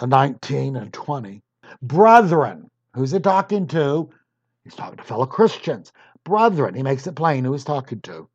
uh, 0.00 0.06
19 0.06 0.76
and 0.76 0.92
20. 0.92 1.42
Brethren, 1.82 2.70
who's 2.94 3.12
he 3.12 3.20
talking 3.20 3.66
to? 3.68 4.10
He's 4.64 4.74
talking 4.74 4.98
to 4.98 5.04
fellow 5.04 5.26
Christians. 5.26 5.92
Brethren, 6.24 6.74
he 6.74 6.82
makes 6.82 7.06
it 7.06 7.14
plain 7.14 7.44
who 7.44 7.52
he's 7.52 7.64
talking 7.64 8.00
to. 8.02 8.28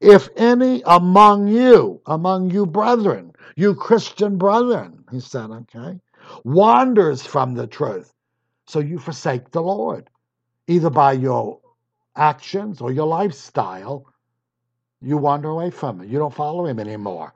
If 0.00 0.28
any 0.36 0.82
among 0.86 1.48
you, 1.48 2.00
among 2.06 2.50
you 2.50 2.66
brethren, 2.66 3.32
you 3.56 3.74
Christian 3.74 4.36
brethren, 4.38 5.04
he 5.10 5.20
said, 5.20 5.50
okay, 5.50 6.00
wanders 6.44 7.24
from 7.24 7.54
the 7.54 7.66
truth, 7.66 8.12
so 8.66 8.80
you 8.80 8.98
forsake 8.98 9.50
the 9.50 9.62
Lord, 9.62 10.08
either 10.66 10.90
by 10.90 11.12
your 11.12 11.60
actions 12.16 12.80
or 12.80 12.92
your 12.92 13.06
lifestyle, 13.06 14.06
you 15.00 15.16
wander 15.16 15.50
away 15.50 15.70
from 15.70 16.00
him. 16.00 16.10
You 16.10 16.18
don't 16.18 16.34
follow 16.34 16.66
him 16.66 16.80
anymore. 16.80 17.34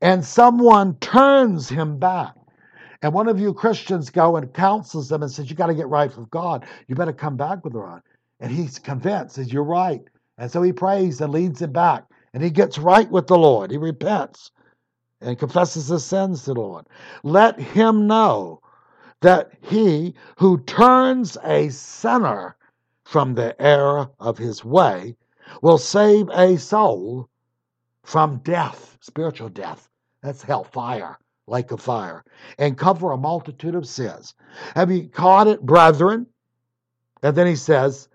And 0.00 0.24
someone 0.24 0.96
turns 0.96 1.68
him 1.68 1.98
back. 1.98 2.34
And 3.02 3.12
one 3.12 3.28
of 3.28 3.38
you 3.38 3.52
Christians 3.52 4.10
go 4.10 4.36
and 4.36 4.52
counsels 4.52 5.08
them 5.08 5.22
and 5.22 5.30
says, 5.30 5.50
You 5.50 5.56
got 5.56 5.66
to 5.66 5.74
get 5.74 5.88
right 5.88 6.14
with 6.16 6.30
God. 6.30 6.66
You 6.88 6.94
better 6.94 7.12
come 7.12 7.36
back 7.36 7.64
with 7.64 7.74
God. 7.74 8.02
And 8.40 8.50
he's 8.50 8.78
convinced, 8.78 9.36
says, 9.36 9.52
You're 9.52 9.64
right. 9.64 10.02
And 10.38 10.50
so 10.50 10.62
he 10.62 10.72
prays 10.72 11.20
and 11.20 11.32
leads 11.32 11.62
him 11.62 11.72
back. 11.72 12.04
And 12.34 12.42
he 12.42 12.50
gets 12.50 12.78
right 12.78 13.10
with 13.10 13.26
the 13.26 13.38
Lord. 13.38 13.70
He 13.70 13.78
repents 13.78 14.50
and 15.20 15.38
confesses 15.38 15.88
his 15.88 16.04
sins 16.04 16.44
to 16.44 16.54
the 16.54 16.60
Lord. 16.60 16.86
Let 17.22 17.58
him 17.58 18.06
know 18.06 18.60
that 19.22 19.52
he 19.62 20.14
who 20.38 20.58
turns 20.64 21.38
a 21.42 21.70
sinner 21.70 22.56
from 23.04 23.34
the 23.34 23.60
error 23.60 24.10
of 24.20 24.36
his 24.36 24.64
way 24.64 25.16
will 25.62 25.78
save 25.78 26.28
a 26.30 26.58
soul 26.58 27.28
from 28.04 28.38
death, 28.38 28.98
spiritual 29.00 29.48
death. 29.48 29.88
That's 30.22 30.42
hellfire, 30.42 31.18
lake 31.46 31.70
of 31.70 31.80
fire, 31.80 32.24
and 32.58 32.76
cover 32.76 33.12
a 33.12 33.16
multitude 33.16 33.74
of 33.74 33.86
sins. 33.86 34.34
Have 34.74 34.90
you 34.90 35.08
caught 35.08 35.46
it, 35.46 35.62
brethren? 35.62 36.26
And 37.22 37.36
then 37.36 37.46
he 37.46 37.56
says, 37.56 38.08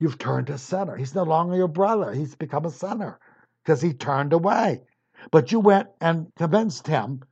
You've 0.00 0.18
turned 0.18 0.50
a 0.50 0.58
sinner. 0.58 0.96
He's 0.96 1.14
no 1.14 1.22
longer 1.22 1.56
your 1.56 1.68
brother. 1.68 2.12
He's 2.12 2.34
become 2.34 2.64
a 2.64 2.70
sinner 2.70 3.18
because 3.62 3.80
he 3.80 3.92
turned 3.92 4.32
away. 4.32 4.82
But 5.30 5.52
you 5.52 5.60
went 5.60 5.88
and 6.00 6.32
convinced 6.36 6.86
him 6.86 7.22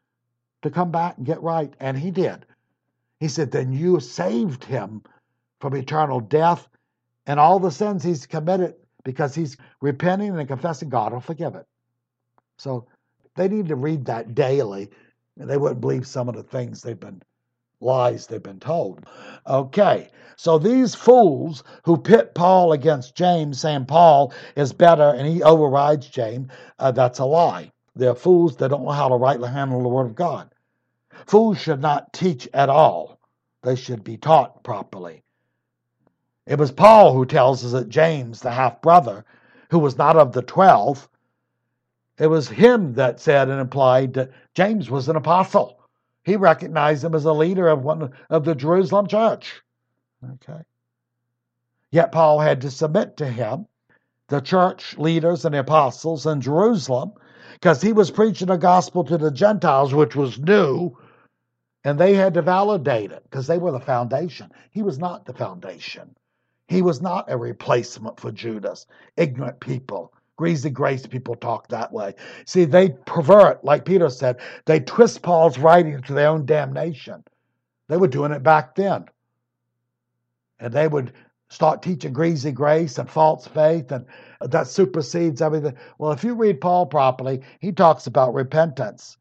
to 0.62 0.70
come 0.70 0.90
back 0.90 1.18
and 1.18 1.27
get 1.27 1.42
right, 1.42 1.75
and 1.81 1.98
he 1.98 2.11
did. 2.11 2.46
He 3.20 3.29
said, 3.29 3.51
Then 3.51 3.72
you 3.72 4.01
saved 4.01 4.64
him 4.64 5.03
from 5.61 5.75
eternal 5.77 6.20
death 6.20 6.66
and 7.27 7.38
all 7.38 7.59
the 7.59 7.70
sins 7.70 8.03
he's 8.03 8.26
committed 8.26 8.74
because 9.05 9.34
he's 9.34 9.57
repenting 9.80 10.39
and 10.39 10.49
confessing 10.49 10.89
God 10.89 11.12
will 11.12 11.20
forgive 11.20 11.55
it. 11.55 11.66
So 12.59 12.86
they 13.36 13.49
need 13.49 13.68
to 13.68 13.76
read 13.76 14.07
that 14.07 14.34
daily, 14.34 14.91
and 15.39 15.49
they 15.49 15.57
wouldn't 15.57 15.80
believe 15.80 16.07
some 16.07 16.28
of 16.28 16.36
the 16.36 16.43
things 16.43 16.82
they've 16.82 16.99
been 16.99 17.22
lies 17.83 18.26
they've 18.26 18.43
been 18.43 18.61
told. 18.61 19.07
Okay, 19.47 20.09
so 20.37 20.59
these 20.59 20.95
fools 20.95 21.64
who 21.85 21.97
pit 21.97 22.35
Paul 22.35 22.72
against 22.72 23.14
James, 23.14 23.61
saying 23.61 23.87
Paul 23.87 24.33
is 24.57 24.72
better 24.72 25.11
and 25.11 25.26
he 25.26 25.43
overrides 25.43 26.09
James, 26.09 26.51
uh, 26.78 26.93
that's 26.93 27.18
a 27.18 27.24
lie. 27.24 27.72
They're 27.95 28.14
fools 28.14 28.57
that 28.57 28.68
don't 28.68 28.85
know 28.85 28.91
how 28.91 29.09
to 29.09 29.16
rightly 29.16 29.51
handle 29.51 29.83
the 29.83 29.89
Word 29.89 30.07
of 30.07 30.14
God. 30.14 30.51
Fools 31.26 31.59
should 31.61 31.80
not 31.80 32.12
teach 32.12 32.49
at 32.55 32.68
all, 32.68 33.18
they 33.62 33.76
should 33.76 34.03
be 34.03 34.16
taught 34.16 34.64
properly. 34.64 35.22
It 36.47 36.59
was 36.59 36.72
Paul 36.72 37.14
who 37.14 37.24
tells 37.24 37.64
us 37.64 37.72
that 37.72 37.89
James, 37.89 38.41
the 38.41 38.51
half 38.51 38.83
brother, 38.83 39.24
who 39.70 39.78
was 39.78 39.99
not 39.99 40.16
of 40.16 40.33
the 40.33 40.43
twelve, 40.43 41.09
it 42.18 42.26
was 42.26 42.49
him 42.49 42.95
that 42.95 43.20
said 43.20 43.49
and 43.49 43.61
implied 43.61 44.14
that 44.14 44.33
James 44.55 44.91
was 44.91 45.09
an 45.09 45.16
apostle. 45.16 45.82
He 46.23 46.37
recognized 46.37 47.05
him 47.05 47.14
as 47.14 47.25
a 47.25 47.33
leader 47.33 47.68
of 47.68 47.83
one 47.83 48.12
of 48.31 48.45
the 48.45 48.55
Jerusalem 48.55 49.07
church. 49.07 49.62
Okay. 50.25 50.62
Yet 51.91 52.12
Paul 52.12 52.39
had 52.39 52.61
to 52.62 52.70
submit 52.70 53.16
to 53.18 53.27
him, 53.27 53.66
the 54.29 54.41
church 54.41 54.97
leaders 54.97 55.45
and 55.45 55.55
the 55.55 55.61
apostles 55.61 56.27
in 56.27 56.41
Jerusalem, 56.41 57.12
because 57.55 57.83
he 57.83 57.93
was 57.93 58.11
preaching 58.11 58.51
a 58.51 58.57
gospel 58.57 59.05
to 59.05 59.18
the 59.18 59.31
Gentiles, 59.31 59.93
which 59.93 60.16
was 60.16 60.39
new, 60.39 60.97
and 61.85 61.99
they 61.99 62.14
had 62.14 62.35
to 62.35 62.43
validate 62.43 63.12
it 63.12 63.23
because 63.25 63.47
they 63.47 63.59
were 63.59 63.73
the 63.73 63.81
foundation. 63.81 64.51
He 64.70 64.83
was 64.83 64.99
not 64.99 65.27
the 65.27 65.35
foundation. 65.35 66.16
He 66.68 66.81
was 66.81 67.03
not 67.03 67.31
a 67.31 67.37
replacement 67.37 68.18
for 68.20 68.31
Judas. 68.31 68.87
Ignorant 69.16 69.61
people, 69.61 70.14
greasy 70.37 70.70
grace 70.70 71.07
people 71.07 71.35
talk 71.35 71.68
that 71.68 71.93
way. 71.93 72.14
See, 72.47 72.64
they 72.64 72.91
pervert, 73.07 73.64
like 73.64 73.85
Peter 73.85 74.09
said, 74.09 74.41
they 74.66 74.80
twist 74.80 75.22
Paul's 75.22 75.59
writings 75.59 76.07
to 76.07 76.14
their 76.14 76.28
own 76.28 76.47
damnation. 76.47 77.24
They 77.89 77.97
were 77.97 78.09
doing 78.09 78.33
it 78.33 78.43
back 78.43 78.74
then. 78.74 79.07
And 80.59 80.72
they 80.72 80.89
would 80.89 81.12
start 81.49 81.83
teaching 81.83 82.12
greasy 82.12 82.53
grace 82.53 82.99
and 82.99 83.11
false 83.11 83.47
faith, 83.47 83.93
and 83.93 84.07
that 84.41 84.66
supersedes 84.66 85.43
everything. 85.43 85.76
Well, 85.99 86.12
if 86.12 86.24
you 86.24 86.35
read 86.35 86.61
Paul 86.61 86.87
properly, 86.87 87.43
he 87.61 87.72
talks 87.72 88.07
about 88.07 88.33
repentance 88.33 89.18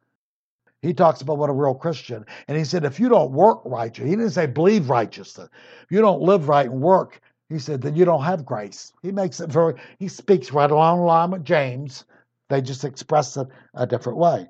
he 0.81 0.93
talks 0.93 1.21
about 1.21 1.37
what 1.37 1.49
a 1.49 1.53
real 1.53 1.75
Christian. 1.75 2.25
And 2.47 2.57
he 2.57 2.63
said, 2.63 2.83
if 2.83 2.99
you 2.99 3.07
don't 3.07 3.31
work 3.31 3.61
righteous, 3.65 4.05
he 4.05 4.11
didn't 4.11 4.31
say 4.31 4.47
believe 4.47 4.89
righteousness. 4.89 5.49
If 5.83 5.91
you 5.91 6.01
don't 6.01 6.21
live 6.21 6.49
right 6.49 6.69
and 6.69 6.81
work, 6.81 7.21
he 7.51 7.59
said, 7.59 7.81
then 7.81 7.95
you 7.95 8.05
don't 8.05 8.23
have 8.23 8.45
grace. 8.45 8.93
He 9.01 9.11
makes 9.11 9.39
it 9.39 9.49
very, 9.49 9.75
he 9.99 10.07
speaks 10.07 10.51
right 10.51 10.71
along 10.71 10.99
the 10.99 11.05
line 11.05 11.31
with 11.31 11.43
James. 11.43 12.05
They 12.49 12.61
just 12.61 12.83
express 12.83 13.37
it 13.37 13.47
a 13.73 13.85
different 13.85 14.17
way. 14.17 14.47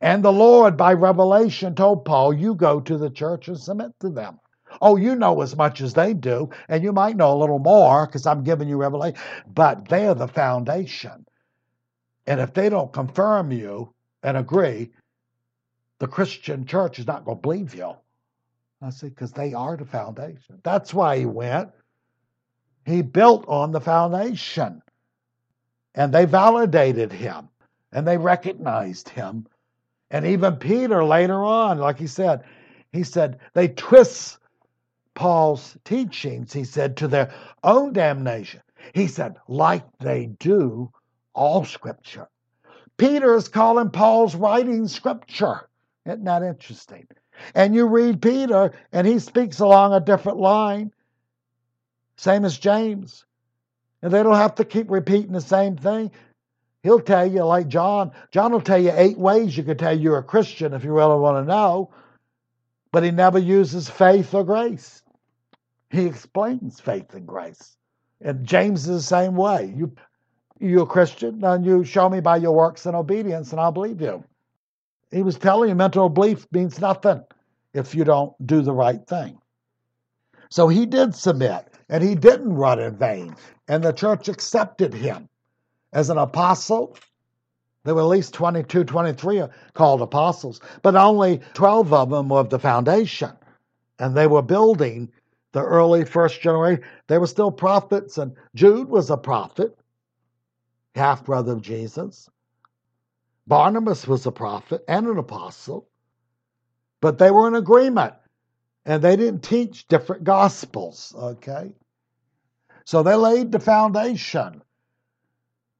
And 0.00 0.24
the 0.24 0.32
Lord, 0.32 0.76
by 0.76 0.92
revelation, 0.92 1.74
told 1.74 2.04
Paul, 2.04 2.32
you 2.34 2.54
go 2.54 2.80
to 2.80 2.98
the 2.98 3.10
church 3.10 3.48
and 3.48 3.58
submit 3.58 3.92
to 4.00 4.10
them. 4.10 4.40
Oh, 4.80 4.96
you 4.96 5.14
know 5.14 5.40
as 5.40 5.56
much 5.56 5.80
as 5.80 5.94
they 5.94 6.14
do, 6.14 6.50
and 6.68 6.82
you 6.82 6.92
might 6.92 7.16
know 7.16 7.32
a 7.32 7.38
little 7.38 7.60
more 7.60 8.06
because 8.06 8.26
I'm 8.26 8.42
giving 8.42 8.68
you 8.68 8.76
revelation, 8.76 9.18
but 9.46 9.88
they 9.88 10.06
are 10.06 10.14
the 10.14 10.26
foundation. 10.26 11.24
And 12.26 12.40
if 12.40 12.54
they 12.54 12.68
don't 12.68 12.92
confirm 12.92 13.52
you 13.52 13.94
and 14.22 14.36
agree, 14.36 14.90
the 16.00 16.08
Christian 16.08 16.66
church 16.66 16.98
is 16.98 17.06
not 17.06 17.24
going 17.24 17.38
to 17.38 17.42
believe 17.42 17.74
you. 17.74 17.94
I 18.82 18.90
said, 18.90 19.10
because 19.10 19.32
they 19.32 19.54
are 19.54 19.76
the 19.76 19.84
foundation. 19.84 20.60
That's 20.62 20.92
why 20.92 21.18
he 21.18 21.26
went. 21.26 21.70
He 22.86 23.02
built 23.02 23.44
on 23.48 23.72
the 23.72 23.80
foundation. 23.80 24.82
And 25.94 26.12
they 26.12 26.24
validated 26.24 27.12
him 27.12 27.48
and 27.92 28.06
they 28.06 28.18
recognized 28.18 29.08
him. 29.08 29.46
And 30.10 30.26
even 30.26 30.56
Peter 30.56 31.04
later 31.04 31.44
on, 31.44 31.78
like 31.78 31.98
he 31.98 32.06
said, 32.06 32.44
he 32.92 33.02
said, 33.02 33.38
they 33.54 33.68
twist 33.68 34.38
Paul's 35.14 35.76
teachings, 35.84 36.52
he 36.52 36.64
said, 36.64 36.96
to 36.96 37.08
their 37.08 37.32
own 37.62 37.92
damnation. 37.92 38.60
He 38.92 39.06
said, 39.06 39.36
like 39.48 39.84
they 39.98 40.26
do 40.38 40.90
all 41.34 41.64
scripture. 41.64 42.28
Peter 42.96 43.34
is 43.34 43.48
calling 43.48 43.90
Paul's 43.90 44.34
writing 44.34 44.86
scripture. 44.88 45.68
Isn't 46.06 46.24
that 46.24 46.42
interesting? 46.42 47.06
And 47.54 47.74
you 47.74 47.86
read 47.86 48.22
Peter, 48.22 48.72
and 48.92 49.06
he 49.06 49.18
speaks 49.18 49.58
along 49.58 49.94
a 49.94 50.00
different 50.00 50.38
line, 50.38 50.92
same 52.16 52.44
as 52.44 52.58
James. 52.58 53.24
And 54.02 54.12
they 54.12 54.22
don't 54.22 54.36
have 54.36 54.56
to 54.56 54.64
keep 54.64 54.90
repeating 54.90 55.32
the 55.32 55.40
same 55.40 55.76
thing. 55.76 56.10
He'll 56.82 57.00
tell 57.00 57.26
you, 57.26 57.44
like 57.44 57.68
John, 57.68 58.12
John 58.30 58.52
will 58.52 58.60
tell 58.60 58.78
you 58.78 58.92
eight 58.94 59.16
ways 59.16 59.56
you 59.56 59.64
could 59.64 59.78
tell 59.78 59.98
you're 59.98 60.18
a 60.18 60.22
Christian 60.22 60.74
if 60.74 60.84
you 60.84 60.92
really 60.92 61.18
want 61.18 61.42
to 61.42 61.48
know, 61.50 61.90
but 62.92 63.02
he 63.02 63.10
never 63.10 63.38
uses 63.38 63.88
faith 63.88 64.34
or 64.34 64.44
grace. 64.44 65.02
He 65.90 66.04
explains 66.04 66.80
faith 66.80 67.14
and 67.14 67.26
grace. 67.26 67.76
And 68.20 68.44
James 68.44 68.80
is 68.80 68.96
the 68.96 69.16
same 69.16 69.36
way. 69.36 69.72
You, 69.74 69.94
you're 70.60 70.82
a 70.82 70.86
Christian, 70.86 71.42
and 71.42 71.64
you 71.64 71.84
show 71.84 72.08
me 72.10 72.20
by 72.20 72.36
your 72.36 72.52
works 72.52 72.84
and 72.84 72.94
obedience, 72.94 73.52
and 73.52 73.60
I'll 73.60 73.72
believe 73.72 74.00
you. 74.00 74.22
He 75.10 75.22
was 75.22 75.38
telling 75.38 75.70
you 75.70 75.74
mental 75.74 76.08
belief 76.08 76.46
means 76.52 76.80
nothing 76.80 77.22
if 77.72 77.94
you 77.94 78.04
don't 78.04 78.34
do 78.46 78.60
the 78.60 78.72
right 78.72 79.06
thing. 79.06 79.38
So 80.54 80.68
he 80.68 80.86
did 80.86 81.16
submit 81.16 81.66
and 81.88 82.04
he 82.04 82.14
didn't 82.14 82.54
run 82.54 82.78
in 82.78 82.96
vain. 82.96 83.34
And 83.66 83.82
the 83.82 83.90
church 83.90 84.28
accepted 84.28 84.94
him 84.94 85.28
as 85.92 86.10
an 86.10 86.16
apostle. 86.16 86.96
There 87.82 87.96
were 87.96 88.02
at 88.02 88.06
least 88.06 88.34
22, 88.34 88.84
23 88.84 89.42
called 89.72 90.00
apostles, 90.00 90.60
but 90.82 90.94
only 90.94 91.40
12 91.54 91.92
of 91.92 92.10
them 92.10 92.28
were 92.28 92.38
of 92.38 92.50
the 92.50 92.60
foundation. 92.60 93.32
And 93.98 94.16
they 94.16 94.28
were 94.28 94.42
building 94.42 95.10
the 95.50 95.60
early 95.64 96.04
first 96.04 96.40
generation. 96.40 96.84
They 97.08 97.18
were 97.18 97.26
still 97.26 97.50
prophets, 97.50 98.16
and 98.16 98.36
Jude 98.54 98.88
was 98.88 99.10
a 99.10 99.16
prophet, 99.16 99.76
half 100.94 101.24
brother 101.24 101.54
of 101.54 101.62
Jesus. 101.62 102.30
Barnabas 103.48 104.06
was 104.06 104.24
a 104.24 104.30
prophet 104.30 104.84
and 104.86 105.08
an 105.08 105.18
apostle, 105.18 105.88
but 107.00 107.18
they 107.18 107.32
were 107.32 107.48
in 107.48 107.56
agreement 107.56 108.14
and 108.84 109.02
they 109.02 109.16
didn't 109.16 109.42
teach 109.42 109.88
different 109.88 110.24
gospels, 110.24 111.14
okay? 111.16 111.74
So 112.84 113.02
they 113.02 113.14
laid 113.14 113.52
the 113.52 113.60
foundation. 113.60 114.62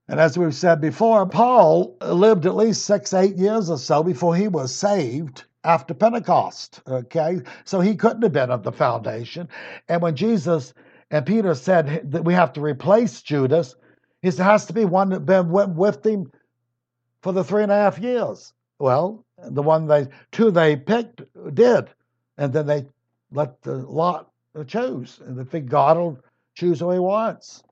And 0.09 0.21
as 0.21 0.37
we've 0.37 0.55
said 0.55 0.81
before, 0.81 1.27
Paul 1.27 1.97
lived 2.01 2.47
at 2.47 2.57
least 2.57 2.85
six, 2.85 3.15
eight 3.15 3.37
years 3.37 3.71
or 3.71 3.79
so 3.79 4.03
before 4.03 4.37
he 4.37 4.49
was 4.49 4.75
saved 4.75 5.45
after 5.65 5.95
Pentecost, 5.95 6.81
okay? 6.87 7.41
So 7.65 7.81
he 7.81 7.97
couldn't 7.97 8.23
have 8.23 8.33
been 8.33 8.51
of 8.51 8.63
the 8.63 8.73
foundation. 8.73 9.49
And 9.89 10.03
when 10.03 10.15
Jesus 10.15 10.75
and 11.11 11.25
Peter 11.25 11.55
said 11.55 12.11
that 12.11 12.25
we 12.25 12.35
have 12.35 12.53
to 12.55 12.61
replace 12.61 13.23
Judas, 13.23 13.75
he 14.21 14.31
said, 14.31 14.45
has 14.45 14.67
to 14.67 14.73
be 14.73 14.85
one 14.85 15.11
that 15.11 15.27
been 15.27 15.51
with 15.51 16.05
him 16.05 16.31
for 17.23 17.33
the 17.33 17.45
three 17.45 17.63
and 17.63 17.73
a 17.73 17.77
half 17.77 17.99
years. 17.99 18.53
Well, 18.79 19.25
the 19.39 19.63
one 19.63 19.87
they 19.87 20.09
two 20.33 20.51
they 20.51 20.77
picked 20.77 21.23
did, 21.55 21.89
and 22.37 22.53
then 22.53 22.67
they 22.67 22.87
let 23.35 23.61
the 23.63 23.77
lot 23.77 24.31
uh, 24.59 24.65
choose, 24.65 25.21
and 25.25 25.37
they 25.39 25.45
think 25.45 25.69
God 25.69 25.99
will 25.99 26.19
choose 26.55 26.81
who 26.81 26.91
He 26.91 26.99
wants, 26.99 27.63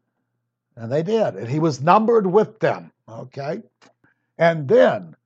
and 0.77 0.93
they 0.93 1.03
did, 1.03 1.37
and 1.37 1.49
He 1.49 1.59
was 1.59 1.81
numbered 1.81 2.27
with 2.27 2.59
them. 2.59 2.93
Okay, 3.09 3.63
and 4.39 4.69
then 4.69 5.17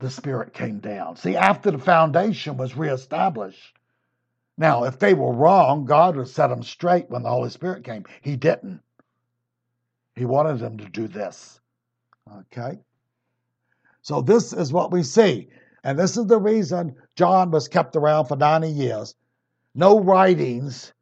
the 0.00 0.10
Spirit 0.10 0.52
came 0.54 0.80
down. 0.80 1.16
See, 1.16 1.36
after 1.36 1.70
the 1.70 1.78
foundation 1.78 2.56
was 2.56 2.76
reestablished. 2.76 3.76
Now, 4.58 4.84
if 4.84 4.98
they 4.98 5.14
were 5.14 5.32
wrong, 5.32 5.86
God 5.86 6.16
would 6.16 6.28
set 6.28 6.48
them 6.48 6.62
straight 6.62 7.08
when 7.08 7.22
the 7.22 7.30
Holy 7.30 7.48
Spirit 7.48 7.82
came. 7.84 8.04
He 8.20 8.36
didn't. 8.36 8.82
He 10.16 10.26
wanted 10.26 10.58
them 10.58 10.76
to 10.78 10.88
do 10.88 11.08
this. 11.08 11.60
Okay? 12.30 12.78
So 14.02 14.20
this 14.20 14.52
is 14.52 14.72
what 14.72 14.92
we 14.92 15.02
see. 15.02 15.48
And 15.84 15.98
this 15.98 16.16
is 16.16 16.26
the 16.26 16.38
reason 16.38 16.96
John 17.16 17.50
was 17.50 17.68
kept 17.68 17.96
around 17.96 18.26
for 18.26 18.36
90 18.36 18.68
years. 18.68 19.14
No 19.74 20.00
writings, 20.00 20.92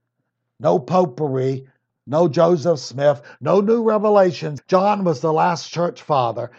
no 0.61 0.79
popery, 0.79 1.67
no 2.07 2.29
Joseph 2.29 2.79
Smith, 2.79 3.23
no 3.41 3.61
new 3.61 3.83
revelations. 3.83 4.61
John 4.67 5.05
was 5.05 5.21
the 5.21 5.33
last 5.33 5.71
church 5.71 6.03
father. 6.03 6.51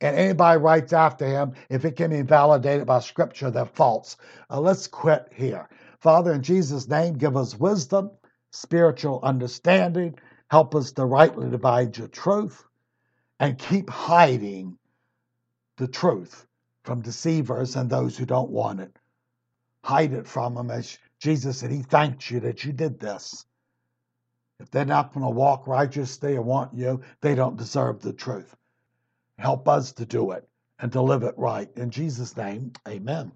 And 0.00 0.16
anybody 0.16 0.60
writes 0.60 0.92
after 0.92 1.26
him, 1.26 1.54
if 1.70 1.84
it 1.84 1.96
can 1.96 2.10
be 2.10 2.22
validated 2.22 2.86
by 2.86 3.00
scripture, 3.00 3.50
they're 3.50 3.64
false. 3.64 4.16
Uh, 4.50 4.60
let's 4.60 4.86
quit 4.86 5.28
here. 5.34 5.68
Father, 6.00 6.32
in 6.32 6.42
Jesus' 6.42 6.88
name, 6.88 7.14
give 7.14 7.36
us 7.36 7.58
wisdom, 7.58 8.10
spiritual 8.50 9.20
understanding. 9.22 10.14
Help 10.50 10.74
us 10.74 10.92
to 10.92 11.04
rightly 11.04 11.48
divide 11.48 11.96
your 11.96 12.08
truth 12.08 12.64
and 13.40 13.58
keep 13.58 13.88
hiding 13.88 14.76
the 15.76 15.88
truth 15.88 16.46
from 16.84 17.00
deceivers 17.00 17.76
and 17.76 17.90
those 17.90 18.16
who 18.16 18.26
don't 18.26 18.50
want 18.50 18.80
it. 18.80 18.96
Hide 19.82 20.12
it 20.12 20.26
from 20.26 20.54
them 20.54 20.70
as 20.70 20.98
Jesus 21.18 21.58
said, 21.58 21.70
He 21.70 21.82
thanked 21.82 22.30
you 22.30 22.40
that 22.40 22.64
you 22.64 22.72
did 22.72 23.00
this. 23.00 23.44
If 24.60 24.70
they're 24.70 24.84
not 24.84 25.12
going 25.12 25.26
to 25.26 25.30
walk 25.30 25.66
righteously 25.66 26.36
and 26.36 26.46
want 26.46 26.74
you, 26.74 27.02
they 27.20 27.34
don't 27.34 27.56
deserve 27.56 28.00
the 28.00 28.12
truth. 28.12 28.54
Help 29.38 29.68
us 29.68 29.92
to 29.92 30.06
do 30.06 30.30
it 30.30 30.48
and 30.78 30.92
to 30.92 31.02
live 31.02 31.22
it 31.22 31.36
right. 31.36 31.68
In 31.76 31.90
Jesus' 31.90 32.36
name, 32.36 32.72
amen. 32.88 33.32